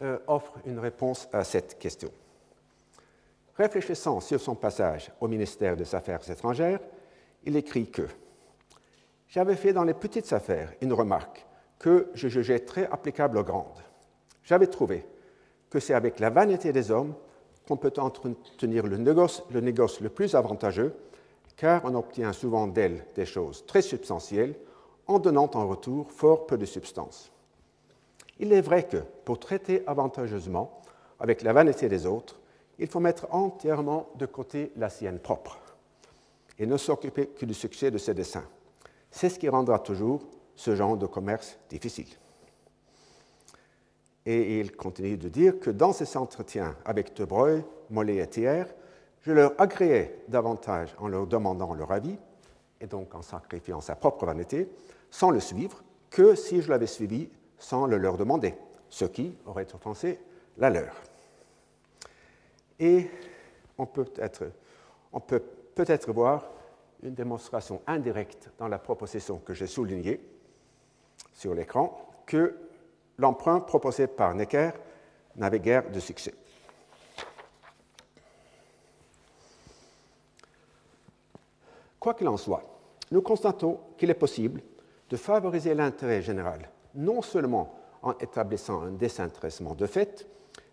[0.01, 2.11] euh, offre une réponse à cette question.
[3.57, 6.79] Réfléchissant sur son passage au ministère des Affaires étrangères,
[7.43, 8.03] il écrit que
[9.27, 11.43] J'avais fait dans les petites affaires une remarque
[11.79, 13.81] que je jugeais très applicable aux grandes.
[14.43, 15.05] J'avais trouvé
[15.71, 17.15] que c'est avec la vanité des hommes
[17.67, 20.95] qu'on peut entretenir le négoce, le le plus avantageux,
[21.55, 24.53] car on obtient souvent d'elles des choses très substantielles
[25.07, 27.31] en donnant en retour fort peu de substance.
[28.39, 30.79] Il est vrai que pour traiter avantageusement
[31.19, 32.39] avec la vanité des autres,
[32.79, 35.59] il faut mettre entièrement de côté la sienne propre
[36.59, 38.47] et ne s'occuper que du succès de ses desseins.
[39.11, 40.21] C'est ce qui rendra toujours
[40.55, 42.07] ce genre de commerce difficile.
[44.25, 48.65] Et il continue de dire que dans ces entretiens avec De Broglie, Mollet et Thiers,
[49.21, 52.17] je leur agréais davantage en leur demandant leur avis,
[52.81, 54.69] et donc en sacrifiant sa propre vanité,
[55.09, 58.55] sans le suivre, que si je l'avais suivi sans le leur demander,
[58.89, 60.19] ce qui aurait offensé
[60.57, 60.93] la leur.
[62.79, 63.09] Et
[63.77, 64.05] on peut
[65.25, 65.43] peut
[65.75, 66.49] peut-être voir
[67.03, 70.19] une démonstration indirecte dans la proposition que j'ai soulignée
[71.33, 72.55] sur l'écran que
[73.17, 74.71] l'emprunt proposé par Necker
[75.35, 76.33] n'avait guère de succès.
[81.99, 82.63] Quoi qu'il en soit,
[83.11, 84.61] nous constatons qu'il est possible
[85.09, 90.27] de favoriser l'intérêt général, non seulement en établissant un désintéressement de fait,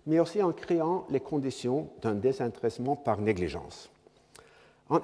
[0.07, 3.91] mais aussi en créant les conditions d'un désintéressement par négligence.
[4.89, 5.01] En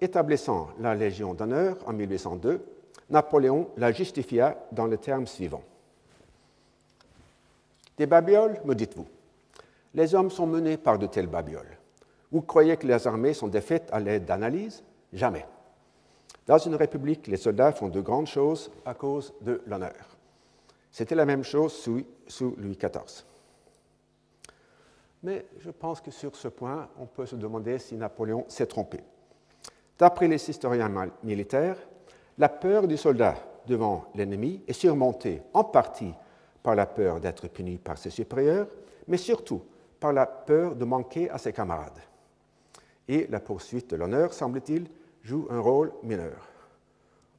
[0.00, 2.64] établissant la Légion d'honneur en 1802,
[3.10, 5.64] Napoléon la justifia dans les termes suivants.
[7.96, 9.06] Des babioles, me dites-vous?
[9.94, 11.78] Les hommes sont menés par de telles babioles.
[12.32, 15.46] Vous croyez que les armées sont défaites à l'aide d'analyse Jamais.
[16.46, 20.16] Dans une république, les soldats font de grandes choses à cause de l'honneur.
[20.90, 21.72] C'était la même chose
[22.26, 23.24] sous Louis XIV.
[25.24, 29.00] Mais je pense que sur ce point, on peut se demander si Napoléon s'est trompé.
[29.98, 31.78] D'après les historiens militaires,
[32.36, 33.34] la peur du soldat
[33.66, 36.12] devant l'ennemi est surmontée en partie
[36.62, 38.68] par la peur d'être puni par ses supérieurs,
[39.08, 39.62] mais surtout
[39.98, 42.00] par la peur de manquer à ses camarades.
[43.08, 44.86] Et la poursuite de l'honneur, semble-t-il,
[45.22, 46.46] joue un rôle mineur.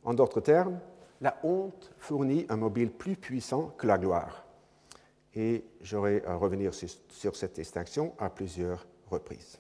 [0.04, 0.80] En d'autres termes,
[1.22, 4.45] la honte fournit un mobile plus puissant que la gloire
[5.36, 9.60] et j'aurai à revenir sur, cette distinction à plusieurs reprises.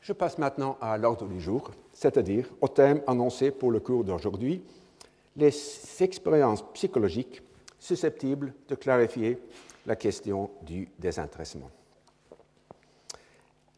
[0.00, 4.62] Je passe maintenant à l'ordre du jour, c'est-à-dire au thème annoncé pour le cours d'aujourd'hui,
[5.36, 5.52] les
[6.00, 7.42] expériences psychologiques
[7.78, 9.38] susceptibles de clarifier
[9.84, 11.70] la question du désintéressement.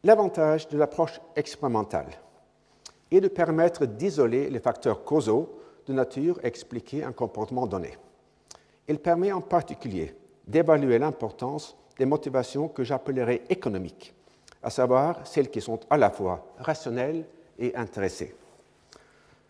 [0.05, 2.11] L'avantage de l'approche expérimentale
[3.11, 7.97] et de permettre d'isoler les facteurs causaux de nature à expliquer un comportement donné.
[8.87, 10.15] Il permet en particulier
[10.47, 14.15] d'évaluer l'importance des motivations que j'appellerais économiques,
[14.63, 17.27] à savoir celles qui sont à la fois rationnelles
[17.59, 18.35] et intéressées.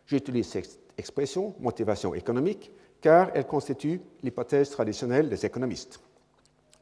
[0.06, 6.00] J'utilise cette expression, motivation économique, car elle constitue l'hypothèse traditionnelle des économistes.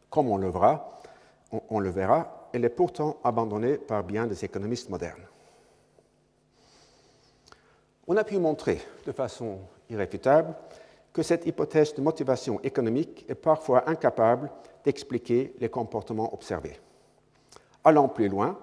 [0.09, 1.01] Comme on le verra,
[1.69, 5.27] on le verra, elle est pourtant abandonnée par bien des économistes modernes.
[8.09, 9.59] On a pu montrer de façon
[9.91, 10.55] irréfutable
[11.13, 14.51] que cette hypothèse de motivation économique est parfois incapable
[14.85, 16.79] d'expliquer les comportements observés.
[17.83, 18.59] Allant plus loin,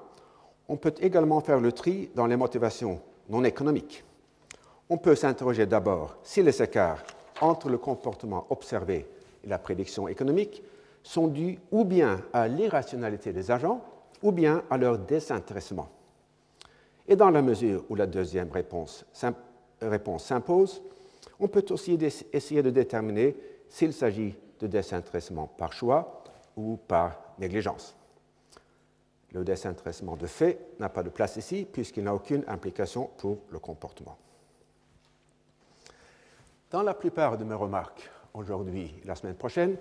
[0.69, 4.03] on peut également faire le tri dans les motivations non économiques.
[4.89, 7.03] On peut s'interroger d'abord si les écarts
[7.41, 9.07] entre le comportement observé
[9.43, 10.63] et la prédiction économique
[11.03, 13.81] sont dus ou bien à l'irrationalité des agents
[14.21, 15.89] ou bien à leur désintéressement.
[17.07, 20.81] Et dans la mesure où la deuxième réponse, s'impose,
[21.39, 21.97] on peut aussi
[22.31, 23.35] essayer de déterminer
[23.69, 26.23] s'il s'agit de désintéressement par choix
[26.55, 27.95] ou par négligence.
[29.33, 33.59] Le désintéressement de fait n'a pas de place ici puisqu'il n'a aucune implication pour le
[33.59, 34.17] comportement.
[36.69, 39.75] Dans la plupart de mes remarques aujourd'hui et la semaine prochaine,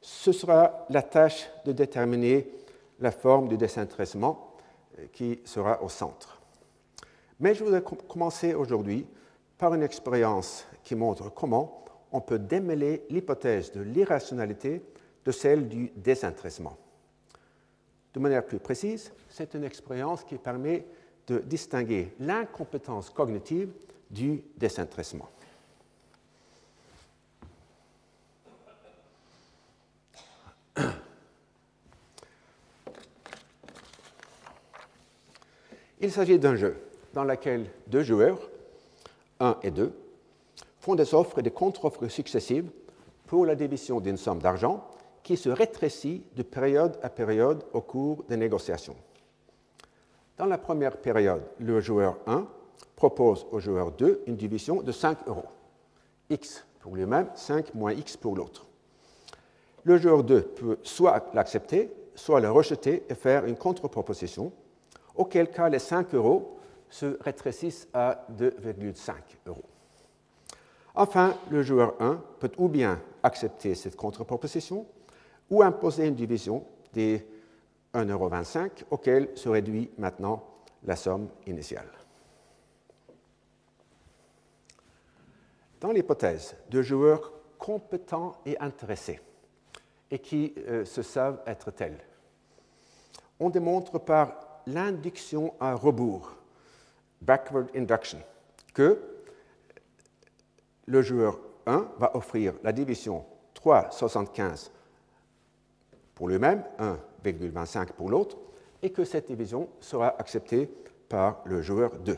[0.00, 2.46] ce sera la tâche de déterminer
[3.00, 4.54] la forme du désintéressement
[4.98, 6.40] euh, qui sera au centre.
[7.40, 9.06] Mais je voudrais commencer aujourd'hui
[9.58, 14.82] par une expérience qui montre comment on peut démêler l'hypothèse de l'irrationalité
[15.24, 16.76] de celle du désintéressement.
[18.12, 20.86] De manière plus précise, c'est une expérience qui permet
[21.26, 23.70] de distinguer l'incompétence cognitive
[24.10, 25.28] du désintéressement.
[36.00, 36.76] Il s'agit d'un jeu
[37.14, 38.38] dans laquelle deux joueurs,
[39.40, 39.92] un et deux,
[40.80, 42.70] font des offres et des contre-offres successives
[43.26, 44.86] pour la division d'une somme d'argent
[45.22, 48.96] qui se rétrécit de période à période au cours des négociations.
[50.36, 52.46] Dans la première période, le joueur 1
[52.96, 55.46] propose au joueur 2 une division de 5 euros.
[56.28, 58.66] X pour lui-même, 5 moins X pour l'autre.
[59.84, 64.52] Le joueur 2 peut soit l'accepter, soit le rejeter et faire une contre-proposition,
[65.14, 66.53] auquel cas les 5 euros
[66.94, 69.14] se rétrécissent à 2,5
[69.46, 69.64] euros.
[70.94, 74.86] Enfin, le joueur 1 peut ou bien accepter cette contre-proposition
[75.50, 77.26] ou imposer une division des
[77.94, 78.30] 1,25 euro
[78.92, 80.44] auquel se réduit maintenant
[80.84, 81.90] la somme initiale.
[85.80, 89.20] Dans l'hypothèse de joueurs compétents et intéressés,
[90.12, 91.98] et qui euh, se savent être tels,
[93.40, 96.36] on démontre par l'induction à rebours,
[97.24, 98.18] backward induction,
[98.72, 99.00] que
[100.86, 104.70] le joueur 1 va offrir la division 3,75
[106.14, 106.62] pour lui-même,
[107.24, 108.36] 1,25 pour l'autre,
[108.82, 110.70] et que cette division sera acceptée
[111.08, 112.16] par le joueur 2.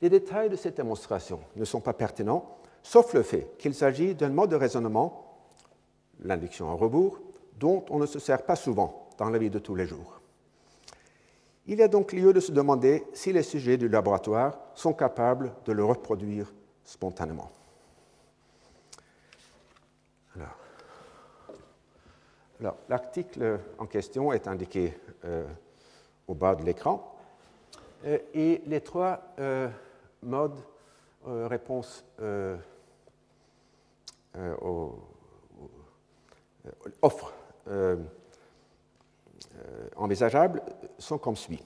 [0.00, 4.28] Les détails de cette démonstration ne sont pas pertinents, sauf le fait qu'il s'agit d'un
[4.28, 5.38] mode de raisonnement,
[6.20, 7.20] l'induction à rebours,
[7.58, 10.20] dont on ne se sert pas souvent dans la vie de tous les jours.
[11.66, 15.52] Il y a donc lieu de se demander si les sujets du laboratoire sont capables
[15.64, 16.52] de le reproduire
[16.84, 17.50] spontanément.
[22.60, 25.46] Alors, l'article en question est indiqué euh,
[26.28, 27.14] au bas de l'écran
[28.04, 29.68] euh, et les trois euh,
[30.22, 30.60] modes
[31.26, 32.04] réponse
[37.00, 37.32] offres
[39.96, 40.62] envisageables
[40.98, 41.62] sont comme suit.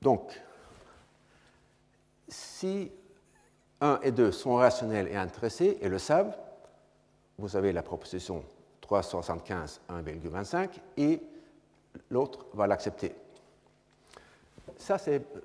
[0.00, 0.40] donc,
[2.28, 2.90] si
[3.80, 6.36] 1 et 2 sont rationnels et intéressés et le savent,
[7.38, 8.44] vous avez la proposition
[8.80, 11.20] 375 1,25 et
[12.10, 13.14] l'autre va l'accepter.
[14.76, 15.40] Ça, c'est euh,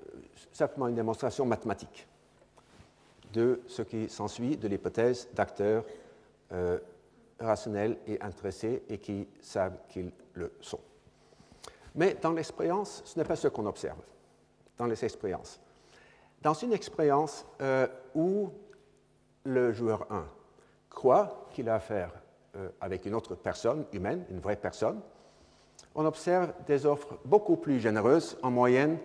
[0.52, 2.06] simplement une démonstration mathématique
[3.32, 5.84] de ce qui s'ensuit de l'hypothèse d'acteurs
[6.52, 6.78] euh,
[7.40, 10.80] rationnels et intéressés et qui savent qu'ils le sont.
[11.94, 13.98] Mais dans l'expérience, ce n'est pas ce qu'on observe.
[14.76, 15.60] Dans les expériences,
[16.42, 18.50] dans une expérience euh, où
[19.44, 20.24] le joueur 1
[20.88, 22.12] croit qu'il a affaire
[22.56, 25.00] euh, avec une autre personne humaine, une vraie personne,
[25.94, 28.98] on observe des offres beaucoup plus généreuses, en moyenne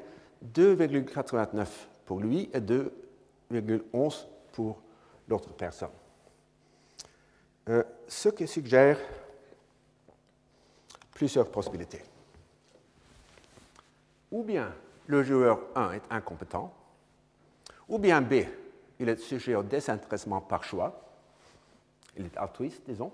[0.53, 1.67] 2,89
[2.05, 4.81] pour lui et 2,11 pour
[5.27, 5.89] l'autre personne.
[7.67, 8.99] Euh, ce qui suggère
[11.11, 12.03] plusieurs possibilités.
[14.31, 14.71] Ou bien
[15.07, 16.71] le joueur 1 est incompétent,
[17.89, 18.33] ou bien B,
[18.99, 21.01] il est sujet au désintéressement par choix,
[22.15, 23.11] il est altruiste, disons,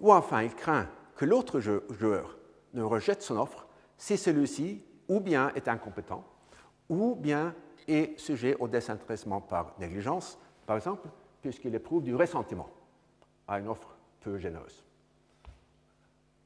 [0.00, 2.36] ou enfin il craint que l'autre joueur
[2.72, 6.24] ne rejette son offre si celui-ci ou bien est incompétent,
[6.88, 7.54] ou bien
[7.86, 11.08] est sujet au désintéressement par négligence, par exemple,
[11.40, 12.68] puisqu'il éprouve du ressentiment
[13.48, 14.84] à une offre peu généreuse.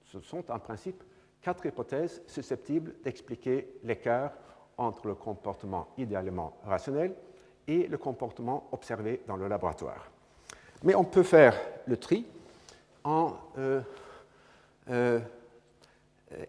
[0.04, 1.02] Ce sont en principe
[1.42, 4.32] quatre hypothèses susceptibles d'expliquer l'écart
[4.76, 7.14] entre le comportement idéalement rationnel
[7.66, 10.10] et le comportement observé dans le laboratoire.
[10.82, 11.54] Mais on peut faire
[11.86, 12.26] le tri
[13.04, 13.80] en euh,
[14.90, 15.20] euh,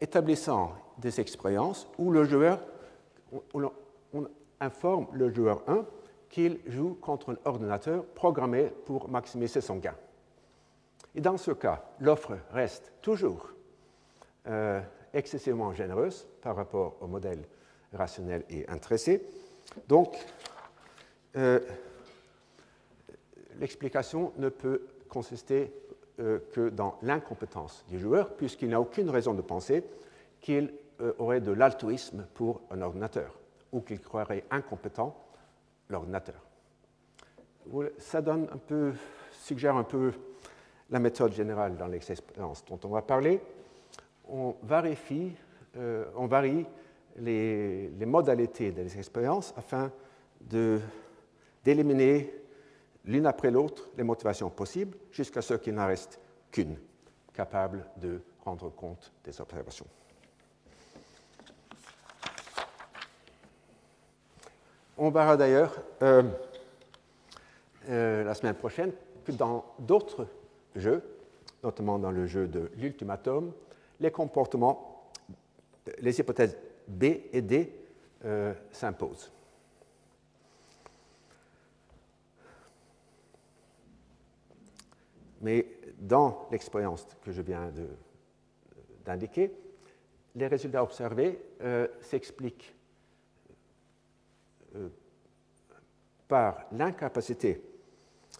[0.02, 2.60] établissant des expériences où le joueur,
[3.54, 3.72] on,
[4.62, 5.86] informe le joueur 1
[6.30, 9.95] qu'il joue contre un ordinateur programmé pour maximiser son gain.
[11.20, 13.49] Et dans ce cas, l'offre reste toujours
[14.47, 14.80] euh,
[15.13, 17.43] excessivement généreuse par rapport au modèle
[17.91, 19.22] rationnel et intéressé.
[19.89, 20.15] Donc,
[21.36, 21.59] euh,
[23.57, 25.74] l'explication ne peut consister
[26.22, 29.84] euh, que dans l'incompétence du joueur, puisqu'il n'a aucune raison de penser
[30.39, 30.72] qu'il
[31.17, 33.38] aurait de l'altruisme pour un ordinateur,
[33.74, 35.13] ou qu'il croirait incompétent
[35.89, 36.41] l'ordinateur.
[37.97, 38.93] Ça donne un peu,
[39.34, 40.13] suggère un peu
[40.90, 43.42] la méthode générale dans l'expérience dont on va parler.
[44.28, 44.56] On,
[46.16, 46.66] on varie
[47.18, 49.92] les, les modalités des expériences afin
[51.64, 52.34] d'éliminer
[53.06, 56.20] l'une après l'autre les motivations possibles jusqu'à ce qu'il n'en reste
[56.52, 56.78] qu'une
[57.34, 59.86] capable de rendre compte des observations.
[64.98, 66.24] On verra d'ailleurs euh,
[67.88, 68.92] euh, la semaine prochaine
[69.24, 70.28] que dans d'autres
[71.63, 73.51] notamment dans le jeu de l'ultimatum,
[73.99, 75.09] les comportements,
[75.99, 76.57] les hypothèses
[76.88, 77.03] B
[77.34, 77.74] et D
[78.26, 79.32] euh, s'imposent.
[85.41, 85.65] Mais
[85.97, 87.72] dans l'expérience que je viens
[89.05, 89.53] d'indiquer,
[90.36, 92.76] les résultats observés euh, s'expliquent
[94.76, 94.89] euh,
[96.28, 97.61] par l'incapacité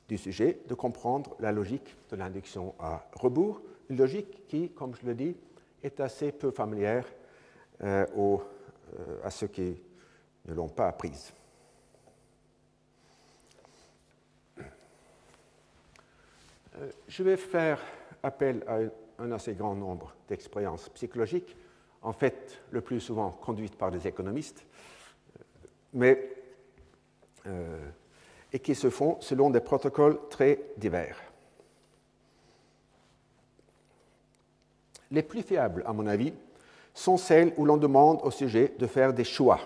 [0.10, 5.06] du sujet de comprendre la logique de l'induction à rebours, une logique qui, comme je
[5.06, 5.38] le dis,
[5.84, 7.06] est assez peu familière
[7.82, 8.42] euh, aux
[9.24, 9.80] à ceux qui
[10.48, 11.32] ne l'ont pas apprise.
[17.08, 17.80] Je vais faire
[18.24, 18.80] appel à
[19.20, 21.56] un assez grand nombre d'expériences psychologiques,
[22.02, 24.66] en fait le plus souvent conduites par des économistes,
[25.94, 26.36] mais,
[27.48, 27.90] euh,
[28.52, 31.18] et qui se font selon des protocoles très divers.
[35.12, 36.34] Les plus fiables, à mon avis,
[36.94, 39.60] sont celles où l'on demande au sujet de faire des choix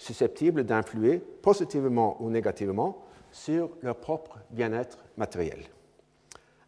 [0.00, 5.60] susceptibles d'influer positivement ou négativement sur leur propre bien-être matériel.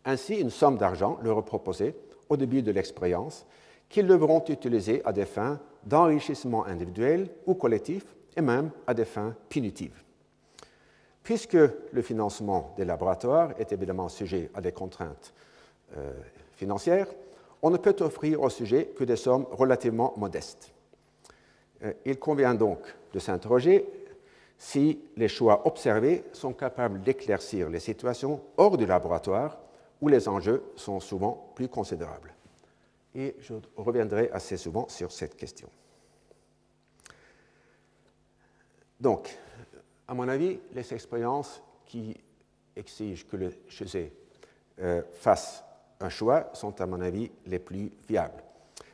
[0.05, 1.95] Ainsi, une somme d'argent leur est proposée
[2.29, 3.47] au début de l'expérience
[3.89, 8.05] qu'ils devront utiliser à des fins d'enrichissement individuel ou collectif
[8.37, 10.03] et même à des fins punitives.
[11.23, 15.33] Puisque le financement des laboratoires est évidemment sujet à des contraintes
[15.97, 16.13] euh,
[16.57, 17.07] financières,
[17.63, 20.73] on ne peut offrir au sujet que des sommes relativement modestes.
[21.85, 22.81] Euh, il convient donc
[23.13, 23.87] de s'interroger
[24.59, 29.59] si les choix observés sont capables d'éclaircir les situations hors du laboratoire
[30.01, 32.35] où les enjeux sont souvent plus considérables.
[33.15, 35.69] Et je reviendrai assez souvent sur cette question.
[39.01, 39.37] Donc,
[40.09, 42.17] à mon avis, les expériences qui
[42.77, 44.13] exigent que le chésé
[44.81, 45.65] euh, fasse
[46.01, 48.43] un choix sont, à mon avis, les plus viables.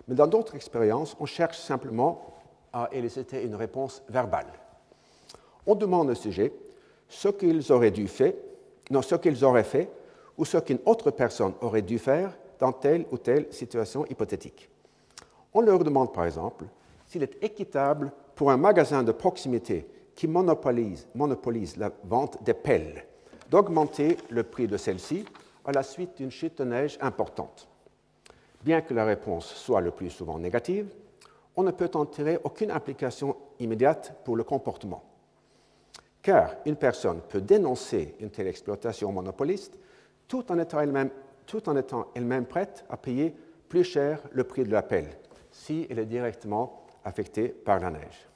[0.06, 2.34] Mais dans d'autres expériences, on cherche simplement
[2.72, 4.46] à éliciter une réponse verbale.
[5.66, 6.52] On demande au sujet
[7.09, 8.34] ce qu'ils auraient dû faire,
[8.90, 9.90] non, ce qu'ils auraient fait
[10.36, 14.68] ou ce qu'une autre personne aurait dû faire dans telle ou telle situation hypothétique.
[15.54, 16.64] On leur demande par exemple
[17.06, 19.86] s'il est équitable pour un magasin de proximité
[20.18, 23.06] qui monopolise, la vente des pelles
[23.52, 25.24] d'augmenter le prix de celle-ci
[25.64, 27.68] à la suite d'une chute de neige importante.
[28.64, 30.88] Bien que la réponse soit le plus souvent négative,
[31.54, 35.04] on ne peut en tirer aucune implication immédiate pour le comportement.
[36.20, 39.78] Car une personne peut dénoncer une telle exploitation monopoliste
[40.26, 43.32] tout en étant elle-même, prête à payer
[43.68, 45.10] plus cher le prix de l'appel
[45.52, 48.28] si elle est directement affectée par la neige.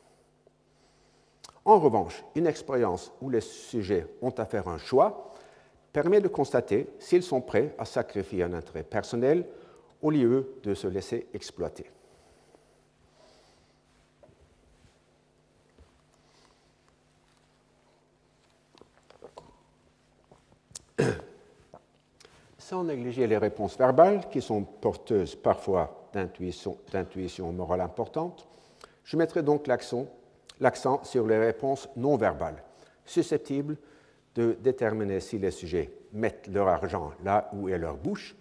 [1.64, 5.32] En revanche, une expérience où les sujets ont à faire un choix
[5.92, 9.46] permet de constater s'ils sont prêts à sacrifier un intérêt personnel
[10.00, 11.88] au lieu de se laisser exploiter.
[22.58, 28.48] sans négliger les réponses verbales, qui sont porteuses parfois d'intuition morale importante,
[29.04, 30.06] je mettrai donc l'accent
[31.04, 32.62] sur les réponses non verbales,
[33.04, 33.76] susceptibles
[34.34, 38.34] de déterminer si les sujets mettent leur argent là où est leur bouche,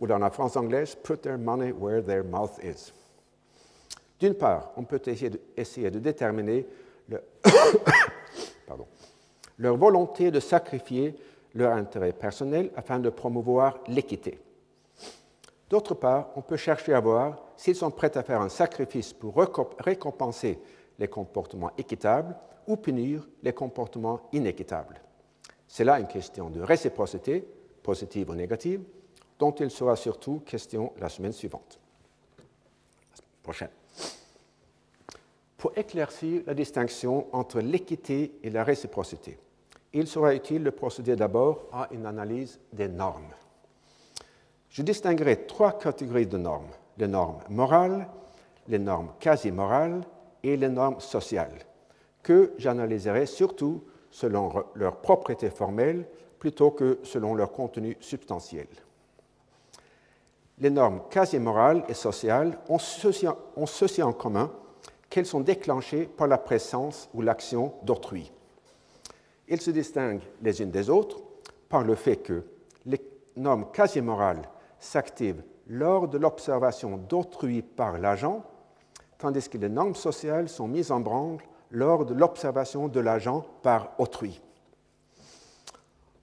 [0.00, 2.92] ou dans la France anglaise, put their money where their mouth is.
[4.20, 6.66] D'une part, on peut essayer de, déterminer
[7.08, 7.22] le
[9.58, 11.16] leur volonté de sacrifier
[11.54, 14.38] leur intérêt personnel afin de promouvoir l'équité.
[15.70, 19.34] D'autre part, on peut chercher à voir s'ils sont prêts à faire un sacrifice pour
[19.80, 20.58] récompenser
[20.98, 22.36] les comportements équitables
[22.66, 25.00] ou punir les comportements inéquitables.
[25.66, 27.46] C'est là une question de réciprocité,
[27.82, 28.82] positive ou négative,
[29.38, 31.78] dont il sera surtout question la semaine suivante.
[33.42, 33.70] Prochaine.
[35.56, 39.38] Pour éclaircir la distinction entre l'équité et la réciprocité,
[39.92, 43.32] il sera utile de procéder d'abord à une analyse des normes.
[44.68, 48.06] Je distinguerai trois catégories de normes, les normes morales,
[48.68, 50.02] les normes quasi-morales
[50.42, 51.58] et les normes sociales,
[52.22, 56.06] que j'analyserai surtout selon leur propriété formelle
[56.38, 58.66] plutôt que selon leur contenu substantiel.
[60.60, 64.50] Les normes quasi-morales et sociales ont ceci en commun
[65.08, 68.32] qu'elles sont déclenchées par la présence ou l'action d'autrui.
[69.48, 71.20] Ils se distinguent les unes des autres
[71.68, 72.44] par le fait que
[72.86, 73.00] les
[73.36, 78.44] normes quasi-morales s'activent lors de l'observation d'autrui par l'agent,
[79.18, 81.38] tandis que les normes sociales sont mises en branle
[81.70, 84.40] lors de l'observation de l'agent par autrui.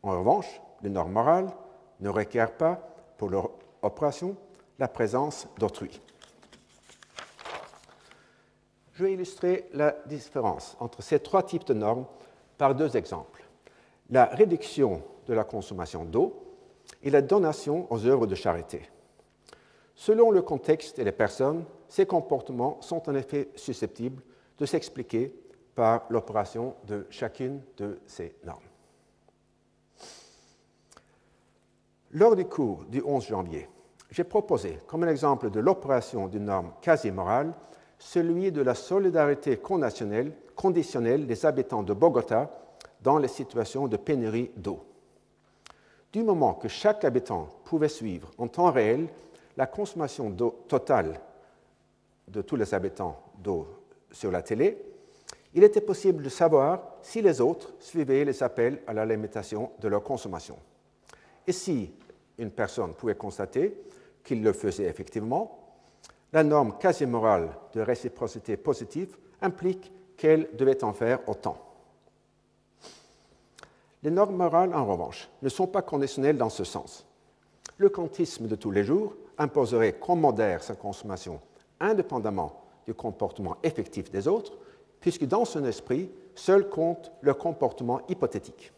[0.01, 1.51] En revanche, les normes morales
[1.99, 2.79] ne requièrent pas,
[3.17, 4.35] pour leur opération,
[4.79, 6.01] la présence d'autrui.
[8.93, 12.05] Je vais illustrer la différence entre ces trois types de normes
[12.57, 13.43] par deux exemples.
[14.09, 16.41] La réduction de la consommation d'eau
[17.03, 18.89] et la donation aux œuvres de charité.
[19.95, 24.21] Selon le contexte et les personnes, ces comportements sont en effet susceptibles
[24.57, 25.33] de s'expliquer
[25.73, 28.59] par l'opération de chacune de ces normes.
[32.11, 33.67] Lors du cours du 11 janvier,
[34.09, 37.53] j'ai proposé, comme un exemple de l'opération d'une norme quasi morale,
[37.97, 42.49] celui de la solidarité conditionnelle des habitants de Bogota
[43.01, 44.85] dans les situations de pénurie d'eau.
[46.13, 49.09] Du moment que chaque habitant pouvait suivre en temps réel
[49.57, 50.35] la consommation
[50.67, 51.19] totale
[52.27, 53.67] de tous les habitants d'eau
[54.11, 54.77] sur la télé,
[55.53, 59.87] il était possible de savoir si les autres suivaient les appels à la limitation de
[59.87, 60.57] leur consommation.
[61.47, 61.93] Et si
[62.37, 63.77] une personne pouvait constater
[64.23, 65.59] qu'il le faisait effectivement,
[66.33, 71.57] la norme quasi morale de réciprocité positive implique qu'elle devait en faire autant.
[74.03, 77.07] Les normes morales, en revanche, ne sont pas conditionnelles dans ce sens.
[77.77, 81.39] Le quantisme de tous les jours imposerait qu'on modère sa consommation
[81.79, 84.53] indépendamment du comportement effectif des autres,
[84.99, 88.71] puisque dans son esprit, seul compte leur comportement hypothétique.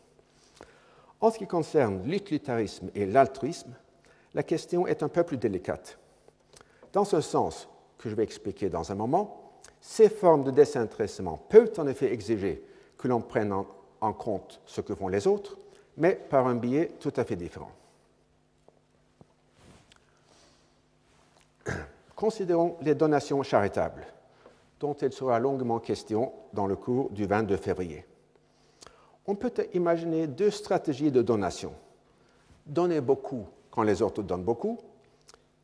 [1.19, 3.73] En ce qui concerne l'utilitarisme et l'altruisme,
[4.33, 5.97] la question est un peu plus délicate.
[6.93, 9.51] Dans ce sens que je vais expliquer dans un moment,
[9.81, 12.63] ces formes de désintéressement peuvent en effet exiger
[12.97, 13.65] que l'on prenne en,
[14.01, 15.57] en compte ce que font les autres,
[15.97, 17.71] mais par un biais tout à fait différent.
[22.17, 24.05] Considérons les donations charitables,
[24.81, 28.05] dont il sera longuement question dans le cours du 22 février
[29.27, 31.73] on peut imaginer deux stratégies de donation.
[32.65, 34.77] Donner beaucoup quand les autres donnent beaucoup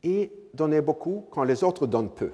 [0.04, 2.34] et donner beaucoup quand les autres donnent peu.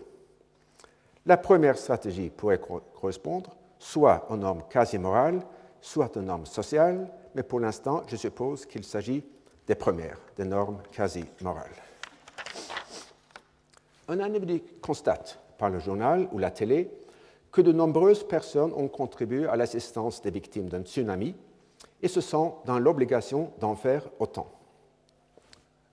[1.25, 5.41] La première stratégie pourrait correspondre soit aux normes quasi morales,
[5.79, 9.23] soit aux normes sociales, mais pour l'instant, je suppose qu'il s'agit
[9.67, 11.69] des premières, des normes quasi morales.
[14.09, 16.89] Un individu constate par le journal ou la télé
[17.51, 21.35] que de nombreuses personnes ont contribué à l'assistance des victimes d'un tsunami
[22.01, 24.51] et se sent dans l'obligation d'en faire autant.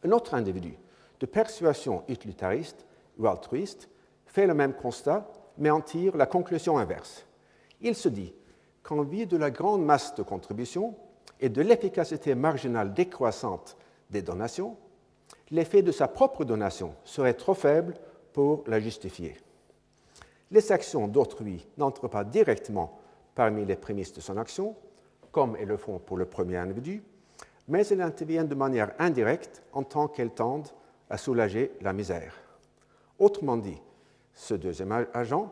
[0.03, 0.79] Un autre individu,
[1.21, 2.87] de persuasion utilitariste
[3.19, 3.91] ou altruiste,
[4.25, 7.27] fait le même constat, mais en tire la conclusion inverse.
[7.83, 8.33] Il se dit
[8.83, 10.95] qu'en vue de la grande masse de contributions
[11.39, 13.77] et de l'efficacité marginale décroissante
[14.09, 14.79] des donations,
[15.51, 17.95] l'effet de sa propre donation serait trop faible
[18.33, 19.37] pour la justifier
[20.51, 22.99] les actions d'autrui n'entrent pas directement
[23.35, 24.77] parmi les prémices de son action,
[25.33, 27.03] comme elles le font pour le premier individu,
[27.69, 30.69] mais elles interviennent de manière indirecte en tant qu'elles tendent
[31.11, 32.35] à soulager la misère.
[33.19, 33.81] Autrement dit,
[34.33, 35.51] ce deuxième agent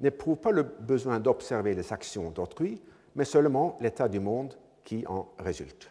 [0.00, 2.80] n'éprouve pas le besoin d'observer les actions d'autrui,
[3.14, 4.54] mais seulement l'état du monde
[4.84, 5.90] qui en résulte.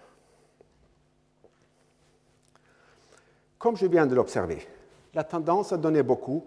[3.60, 4.66] Comme je viens de l'observer,
[5.14, 6.46] la tendance à donner beaucoup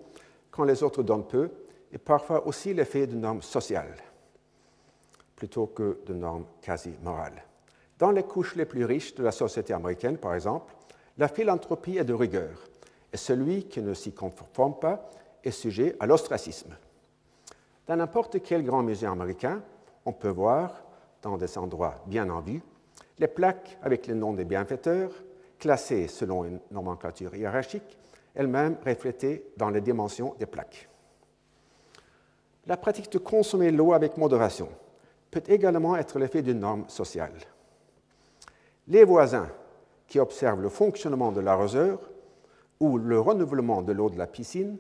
[0.50, 1.50] quand les autres donnent peu
[1.92, 3.96] et parfois aussi l'effet de normes sociales
[5.36, 7.42] plutôt que de normes quasi morales.
[7.98, 10.72] Dans les couches les plus riches de la société américaine, par exemple,
[11.18, 12.62] la philanthropie est de rigueur
[13.12, 15.10] et celui qui ne s'y conforme pas
[15.42, 16.76] est sujet à l'ostracisme.
[17.88, 19.60] Dans n'importe quel grand musée américain,
[20.06, 20.84] on peut voir,
[21.20, 22.62] dans des endroits bien en vue,
[23.18, 25.10] les plaques avec les noms des bienfaiteurs,
[25.62, 27.96] classées selon une nomenclature hiérarchique,
[28.34, 30.88] elles-mêmes reflétées dans les dimensions des plaques.
[32.66, 34.68] La pratique de consommer l'eau avec modération
[35.30, 37.34] peut également être l'effet d'une norme sociale.
[38.88, 39.48] Les voisins
[40.08, 42.00] qui observent le fonctionnement de l'arroseur
[42.80, 44.78] ou le renouvellement de l'eau de la piscine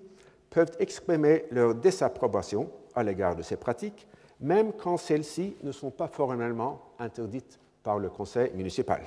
[0.50, 4.08] peuvent exprimer leur désapprobation à l'égard de ces pratiques,
[4.40, 9.02] même quand celles-ci ne sont pas formellement interdites par le conseil municipal.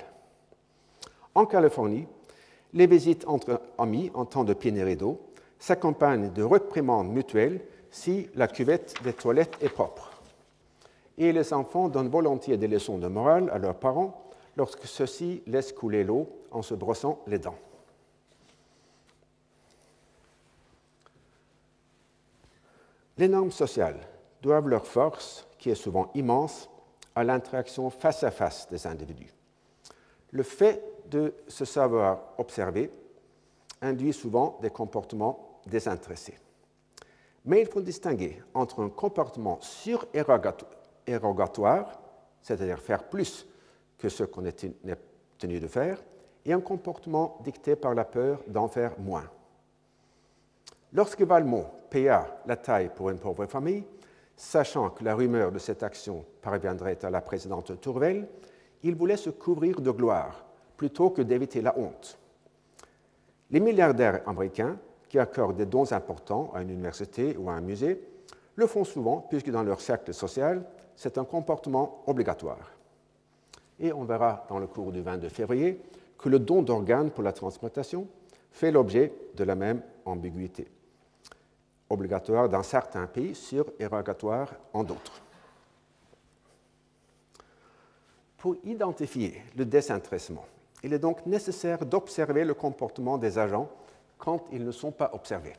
[1.36, 2.08] En Californie,
[2.74, 5.20] les visites entre amis en temps de pénurie d'eau
[5.60, 7.62] s'accompagnent de reprimandes mutuelles
[7.92, 10.12] si la cuvette des toilettes est propre.
[11.18, 15.74] Et les enfants donnent volontiers des leçons de morale à leurs parents lorsque ceux-ci laissent
[15.74, 17.58] couler l'eau en se brossant les dents.
[23.18, 24.00] Les normes sociales
[24.42, 26.70] doivent leur force, qui est souvent immense,
[27.16, 29.34] à l'interaction face à face des individus.
[30.32, 32.92] Le fait de se savoir observer
[33.82, 36.38] induit souvent des comportements désintéressés.
[37.46, 42.02] Mais il faut distinguer entre un comportement surérogatoire,
[42.42, 43.48] c'est-à-dire faire plus
[43.98, 44.66] que ce qu'on est
[45.38, 46.04] tenu de faire,
[46.44, 49.30] et un comportement dicté par la peur d'en faire moins.
[50.94, 53.86] Lorsque Valmont paya la taille pour une pauvre famille,
[54.36, 58.28] sachant que la rumeur de cette action parviendrait à la présidente Tourvel,
[58.84, 60.45] il voulait se couvrir de gloire
[60.78, 62.18] plutôt que d'éviter la honte.
[63.52, 68.02] Les milliardaires américains qui accordent des dons importants à une université ou à un musée
[68.56, 70.64] le font souvent, puisque dans leur cercle social,
[70.96, 72.72] c'est un comportement obligatoire.
[73.80, 75.82] Et on verra dans le cours du 22 février
[76.18, 78.08] que le don d'organes pour la transplantation
[78.52, 80.68] fait l'objet de la même ambiguïté.
[81.90, 85.22] obligatoire dans certains pays, surérogatoire en d'autres.
[88.38, 90.46] Pour identifier le désintéressement,
[90.86, 93.68] il est donc nécessaire d'observer le comportement des agents
[94.20, 95.56] quand ils ne sont pas observés.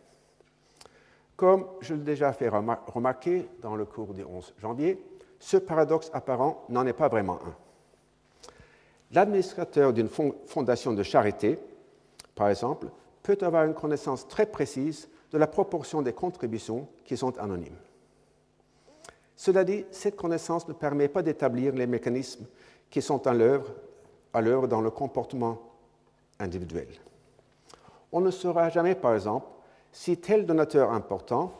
[1.35, 5.03] Comme je l'ai déjà fait remarquer dans le cours du 11 janvier,
[5.41, 7.55] ce paradoxe apparent n'en est pas vraiment un.
[9.11, 11.59] L'administrateur d'une fondation de charité,
[12.37, 12.87] par exemple,
[13.24, 17.77] peut avoir une connaissance très précise de la proportion des contributions qui sont anonymes.
[19.35, 22.47] Cela dit, cette connaissance ne permet pas d'établir les mécanismes
[22.89, 23.27] qui sont
[24.37, 25.59] à dans le comportement
[26.39, 26.89] individuel.
[28.12, 29.47] On ne saura jamais, par exemple,
[29.93, 31.55] si tel donateur important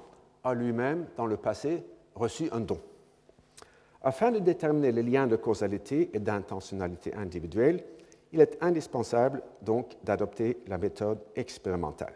[0.45, 1.83] a lui-même, dans le passé,
[2.15, 2.79] reçu un don.
[4.03, 7.83] Afin de déterminer les liens de causalité et d'intentionnalité individuelle,
[8.33, 12.15] il est indispensable donc d'adopter la méthode expérimentale.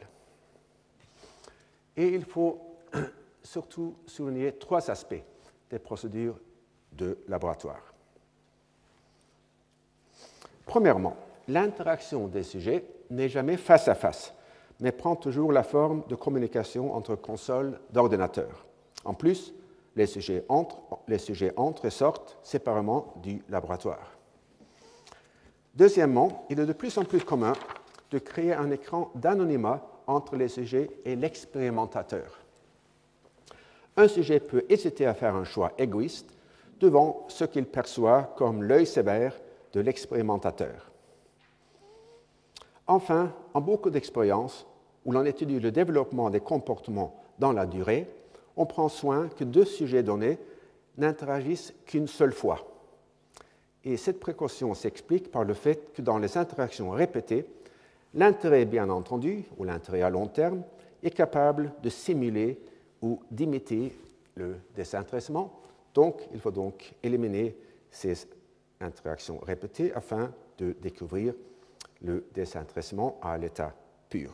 [1.97, 2.61] Et il faut
[3.43, 5.23] surtout souligner trois aspects
[5.71, 6.39] des procédures
[6.93, 7.90] de laboratoire.
[10.71, 11.17] Premièrement,
[11.49, 14.33] l'interaction des sujets n'est jamais face à face,
[14.79, 18.65] mais prend toujours la forme de communication entre consoles d'ordinateurs.
[19.05, 19.53] En plus,
[19.97, 24.13] les sujets, entrent, et sortent séparément du laboratoire.
[25.75, 27.55] Deuxièmement, il est de plus en plus commun
[28.13, 32.39] de créer un écran d'anonymat entre les sujets et l'expérimentateur.
[33.97, 36.33] Un sujet peut hésiter à faire un choix égoïste
[36.79, 39.35] devant ce qu'il perçoit comme l'œil sévère
[39.73, 40.91] de l'expérimentateur.
[42.87, 44.67] Enfin, en beaucoup d'expériences
[45.05, 48.09] où l'on étudie le développement des comportements dans la durée,
[48.57, 50.39] on prend soin que deux sujets donnés
[50.99, 52.67] n'interagissent qu'une seule fois.
[53.85, 57.47] Et cette précaution s'explique par le fait que dans les interactions répétées,
[58.13, 60.63] l'intérêt, bien entendu, ou l'intérêt à long terme,
[61.03, 62.59] est capable de simuler
[63.01, 63.97] ou d'imiter
[64.35, 65.61] le désintéressement.
[65.95, 67.57] Donc, il faut donc éliminer
[67.91, 68.27] ces
[68.81, 71.35] interactions répétées afin de découvrir
[72.03, 73.75] le désintéressement à l'état
[74.09, 74.33] pur,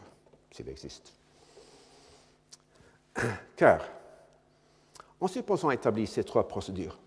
[0.50, 1.12] s'il existe.
[3.56, 3.80] Car,
[5.20, 6.98] en supposant établir ces trois procédures,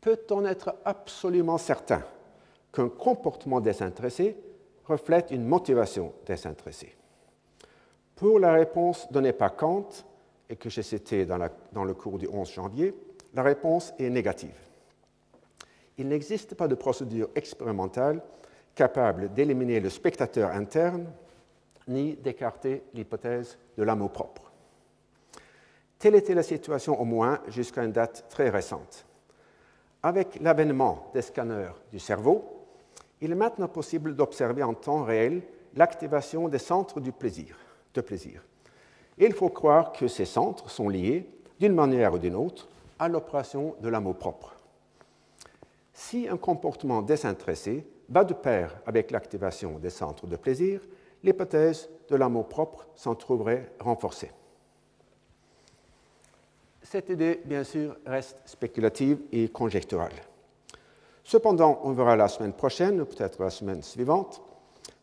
[0.00, 2.02] peut-on être absolument certain
[2.72, 4.36] qu'un comportement désintéressé
[4.84, 6.94] reflète une motivation désintéressée
[8.14, 9.88] Pour la réponse donnée par Kant,
[10.48, 11.38] et que j'ai citée dans,
[11.72, 12.94] dans le cours du 11 janvier,
[13.34, 14.67] la réponse est négative.
[15.98, 18.22] Il n'existe pas de procédure expérimentale
[18.74, 21.06] capable d'éliminer le spectateur interne
[21.88, 24.52] ni d'écarter l'hypothèse de l'amour propre.
[25.98, 29.04] Telle était la situation au moins jusqu'à une date très récente.
[30.02, 32.44] Avec l'avènement des scanners du cerveau,
[33.20, 35.42] il est maintenant possible d'observer en temps réel
[35.74, 37.56] l'activation des centres de plaisir.
[39.18, 41.28] Il faut croire que ces centres sont liés,
[41.58, 42.68] d'une manière ou d'une autre,
[43.00, 44.57] à l'opération de l'amour propre.
[46.00, 50.80] Si un comportement désintéressé va de pair avec l'activation des centres de plaisir,
[51.24, 54.30] l'hypothèse de l'amour propre s'en trouverait renforcée.
[56.82, 60.12] Cette idée, bien sûr, reste spéculative et conjecturale.
[61.24, 64.40] Cependant, on verra la semaine prochaine, ou peut-être la semaine suivante,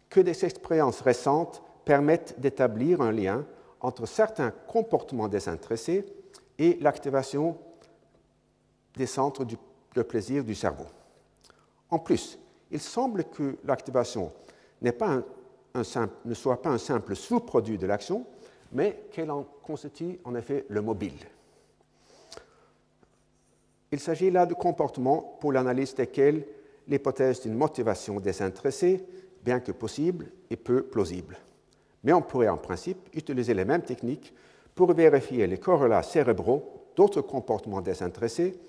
[0.09, 3.45] que des expériences récentes permettent d'établir un lien
[3.81, 6.05] entre certains comportements désintéressés
[6.57, 7.57] et l'activation
[8.95, 9.43] des centres
[9.95, 10.85] de plaisir du cerveau.
[11.89, 12.37] En plus,
[12.71, 14.31] il semble que l'activation
[14.81, 18.25] ne soit pas un simple sous-produit de l'action,
[18.73, 21.17] mais qu'elle en constitue en effet le mobile.
[23.91, 26.45] Il s'agit là de comportements pour l'analyse desquels
[26.87, 29.05] l'hypothèse d'une motivation désintéressée,
[29.43, 31.37] bien que possible, est peu plausible.
[32.03, 34.33] Mais on pourrait en principe utiliser les mêmes techniques
[34.73, 38.59] pour vérifier les corrélats cérébraux d'autres comportements désintéressés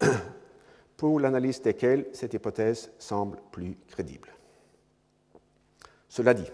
[0.96, 4.28] pour l'analyse desquels cette hypothèse semble plus crédible.
[6.08, 6.50] Cela dit,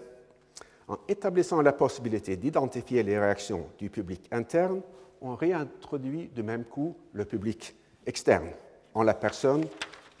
[0.87, 4.81] en établissant la possibilité d'identifier les réactions du public interne,
[5.21, 7.75] on réintroduit du même coup le public
[8.05, 8.49] externe,
[8.93, 9.65] en la personne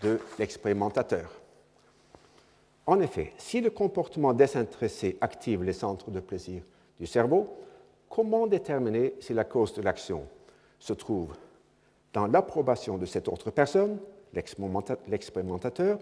[0.01, 1.29] de l'expérimentateur.
[2.85, 6.63] En effet, si le comportement désintéressé active les centres de plaisir
[6.99, 7.57] du cerveau,
[8.09, 10.27] comment déterminer si la cause de l'action
[10.79, 11.33] se trouve
[12.13, 13.99] dans l'approbation de cette autre personne,
[14.33, 15.99] l'expérimentateur,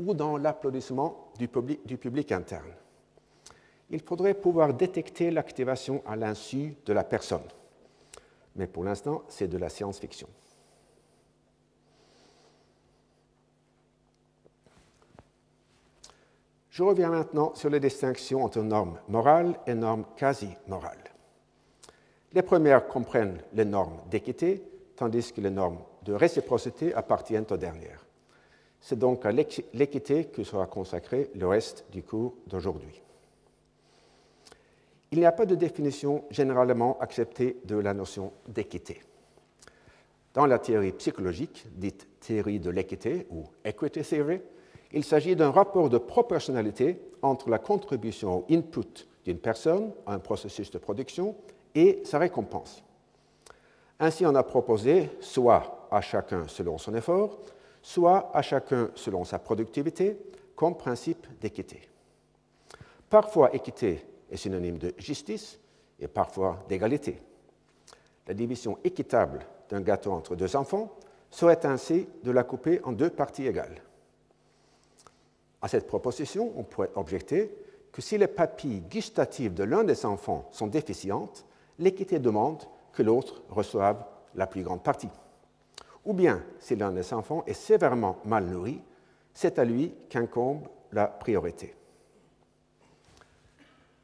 [0.00, 2.72] ou dans l'applaudissement du public, interne
[3.90, 7.42] Il faudrait pouvoir détecter l'activation à l'insu de la personne
[8.58, 10.28] mais pour l'instant, c'est de la science-fiction.
[16.70, 21.04] Je reviens maintenant sur les distinctions entre normes morales et normes quasi-morales.
[22.32, 24.62] Les premières comprennent les normes d'équité,
[24.98, 28.04] tandis que les normes de réciprocité appartiennent aux dernières.
[28.80, 33.00] C'est donc à l'équité que sera consacré le reste du cours d'aujourd'hui.
[35.10, 39.00] Il n'y a pas de définition généralement acceptée de la notion d'équité.
[40.34, 44.40] Dans la théorie psychologique, dite théorie de l'équité ou equity theory,
[44.92, 50.18] il s'agit d'un rapport de proportionnalité entre la contribution au input d'une personne à un
[50.18, 51.36] processus de production
[51.74, 52.82] et sa récompense.
[54.00, 57.38] Ainsi, on a proposé soit à chacun selon son effort,
[57.82, 60.18] soit à chacun selon sa productivité,
[60.54, 61.88] comme principe d'équité.
[63.08, 65.58] Parfois, équité est synonyme de justice
[65.98, 67.20] et parfois d'égalité.
[68.26, 70.92] La division équitable d'un gâteau entre deux enfants
[71.30, 73.82] serait ainsi de la couper en deux parties égales.
[75.60, 77.54] À cette proposition, on pourrait objecter
[77.90, 81.44] que si les papilles gustatives de l'un des enfants sont déficientes,
[81.78, 82.62] l'équité demande
[82.98, 85.08] que l'autre reçoive la plus grande partie.
[86.04, 88.82] Ou bien, si l'un des enfants est sévèrement mal nourri,
[89.32, 91.76] c'est à lui qu'incombe la priorité.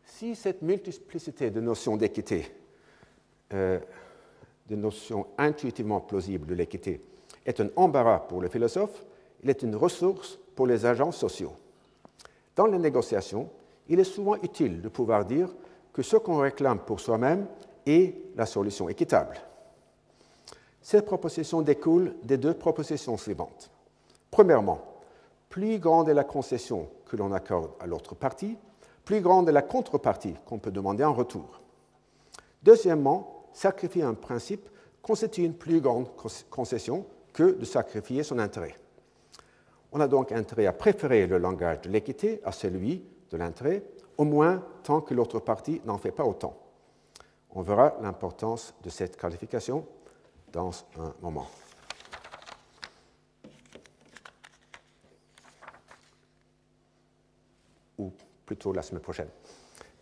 [0.05, 2.55] Si cette multiplicité de notions d'équité,
[3.53, 3.81] euh,
[4.71, 7.01] de notions intuitivement plausibles de l'équité,
[7.45, 9.05] est un embarras pour le philosophe,
[9.43, 11.53] il est une ressource pour les agents sociaux.
[12.55, 13.51] Dans les négociations,
[13.89, 15.49] il est souvent utile de pouvoir dire
[15.93, 17.49] que ce qu'on réclame pour soi-même
[17.87, 19.37] est la solution équitable.
[20.83, 23.71] Cette proposition découle des deux propositions suivantes.
[24.31, 24.81] Premièrement,
[25.49, 28.59] plus grande est la concession que l'on accorde à l'autre partie,
[29.05, 31.61] plus grande est la contrepartie qu'on peut demander en retour.
[32.63, 34.69] Deuxièmement, sacrifier un principe
[35.01, 36.09] constitue une plus grande
[36.51, 38.77] concession que de sacrifier son intérêt.
[39.93, 43.85] On a donc intérêt à préférer le langage de l'équité à celui de l'intérêt,
[44.19, 46.57] au moins tant que l'autre partie n'en fait pas autant.
[47.55, 49.87] On verra l'importance de cette qualification
[50.53, 51.47] dans un moment.
[57.99, 58.13] Ou
[58.45, 59.29] plutôt la semaine prochaine.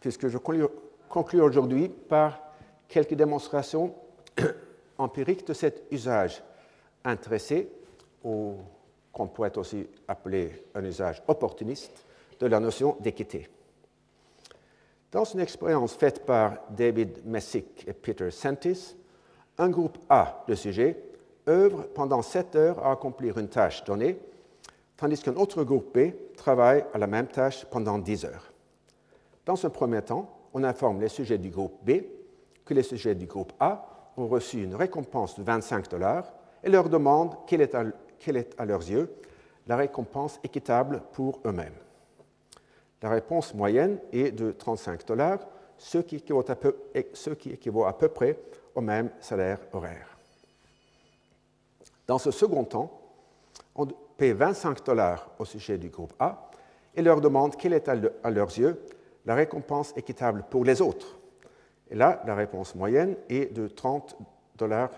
[0.01, 2.41] Puisque je conclue aujourd'hui par
[2.89, 3.95] quelques démonstrations
[4.99, 6.43] empiriques de cet usage
[7.05, 7.71] intéressé,
[8.25, 8.57] ou
[9.13, 12.07] qu'on pourrait aussi appeler un usage opportuniste,
[12.41, 13.49] de la notion d'équité.
[15.13, 18.97] Dans une expérience faite par David Messick et Peter Sentis,
[19.59, 20.97] un groupe A de sujets
[21.47, 24.19] œuvre pendant 7 heures à accomplir une tâche donnée,
[24.97, 28.55] tandis qu'un autre groupe B travaille à la même tâche pendant 10 heures.
[29.45, 32.05] Dans un premier temps, on informe les sujets du groupe B
[32.65, 36.33] que les sujets du groupe A ont reçu une récompense de 25 dollars
[36.65, 37.85] et leur demande quelle est, à,
[38.19, 39.13] quelle est à leurs yeux
[39.67, 41.75] la récompense équitable pour eux-mêmes.
[43.03, 45.41] La réponse moyenne est de 35 dollars,
[45.77, 48.39] ce qui, équivaut à peu, près
[48.75, 50.17] au même salaire horaire.
[52.07, 53.01] Dans ce second temps,
[53.75, 53.87] on
[54.17, 56.51] paie 25 dollars au sujet du groupe A
[56.95, 58.81] et leur demande quelle est à leurs yeux
[59.25, 61.19] la récompense équitable pour les autres.
[61.91, 64.17] Et là, la réponse moyenne est de 30
[64.57, 64.91] dollars.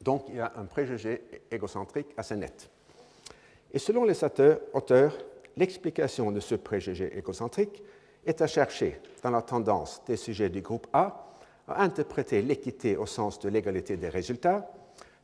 [0.00, 2.70] Donc, il y a un préjugé égocentrique assez net.
[3.72, 5.12] Et selon les auteurs,
[5.56, 7.82] l'explication de ce préjugé égocentrique
[8.24, 11.24] est à chercher dans la tendance des sujets du groupe A
[11.66, 14.70] à interpréter l'équité au sens de l'égalité des résultats,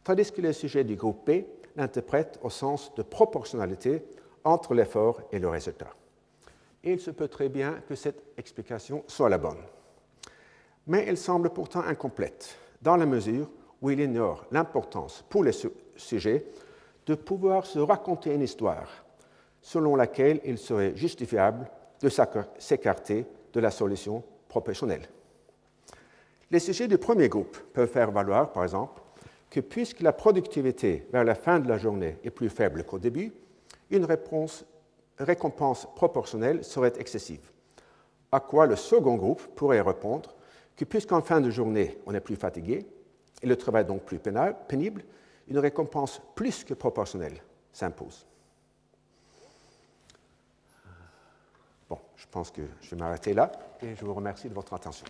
[0.03, 1.45] tandis que les sujets du groupe B
[1.77, 4.03] l'interprètent au sens de proportionnalité
[4.45, 5.91] entre l'effort et le résultat.
[6.83, 9.63] Et il se peut très bien que cette explication soit la bonne.
[10.87, 13.49] Mais elle semble pourtant incomplète, dans la mesure
[13.81, 15.53] où il ignore l'importance pour les
[15.97, 16.45] sujets
[17.07, 18.89] de pouvoir se raconter une histoire
[19.61, 22.11] selon laquelle il serait justifiable de
[22.59, 25.09] s'écarter de la solution professionnelle.
[26.51, 29.01] Les sujets du premier groupe peuvent faire valoir, par exemple,
[29.49, 33.33] que puisque la productivité vers la fin de la journée est plus faible qu'au début,
[33.91, 34.07] une
[35.19, 37.51] récompense proportionnelle serait excessive.
[38.31, 40.35] À quoi le second groupe pourrait répondre
[40.77, 42.87] que puisqu'en fin de journée on est plus fatigué
[43.43, 44.19] et le travail donc plus
[44.69, 45.05] pénible,
[45.49, 47.43] une récompense plus que proportionnelle
[47.73, 48.27] s'impose.
[51.89, 55.07] Bon, je pense que je vais m'arrêter là et je vous remercie de votre attention.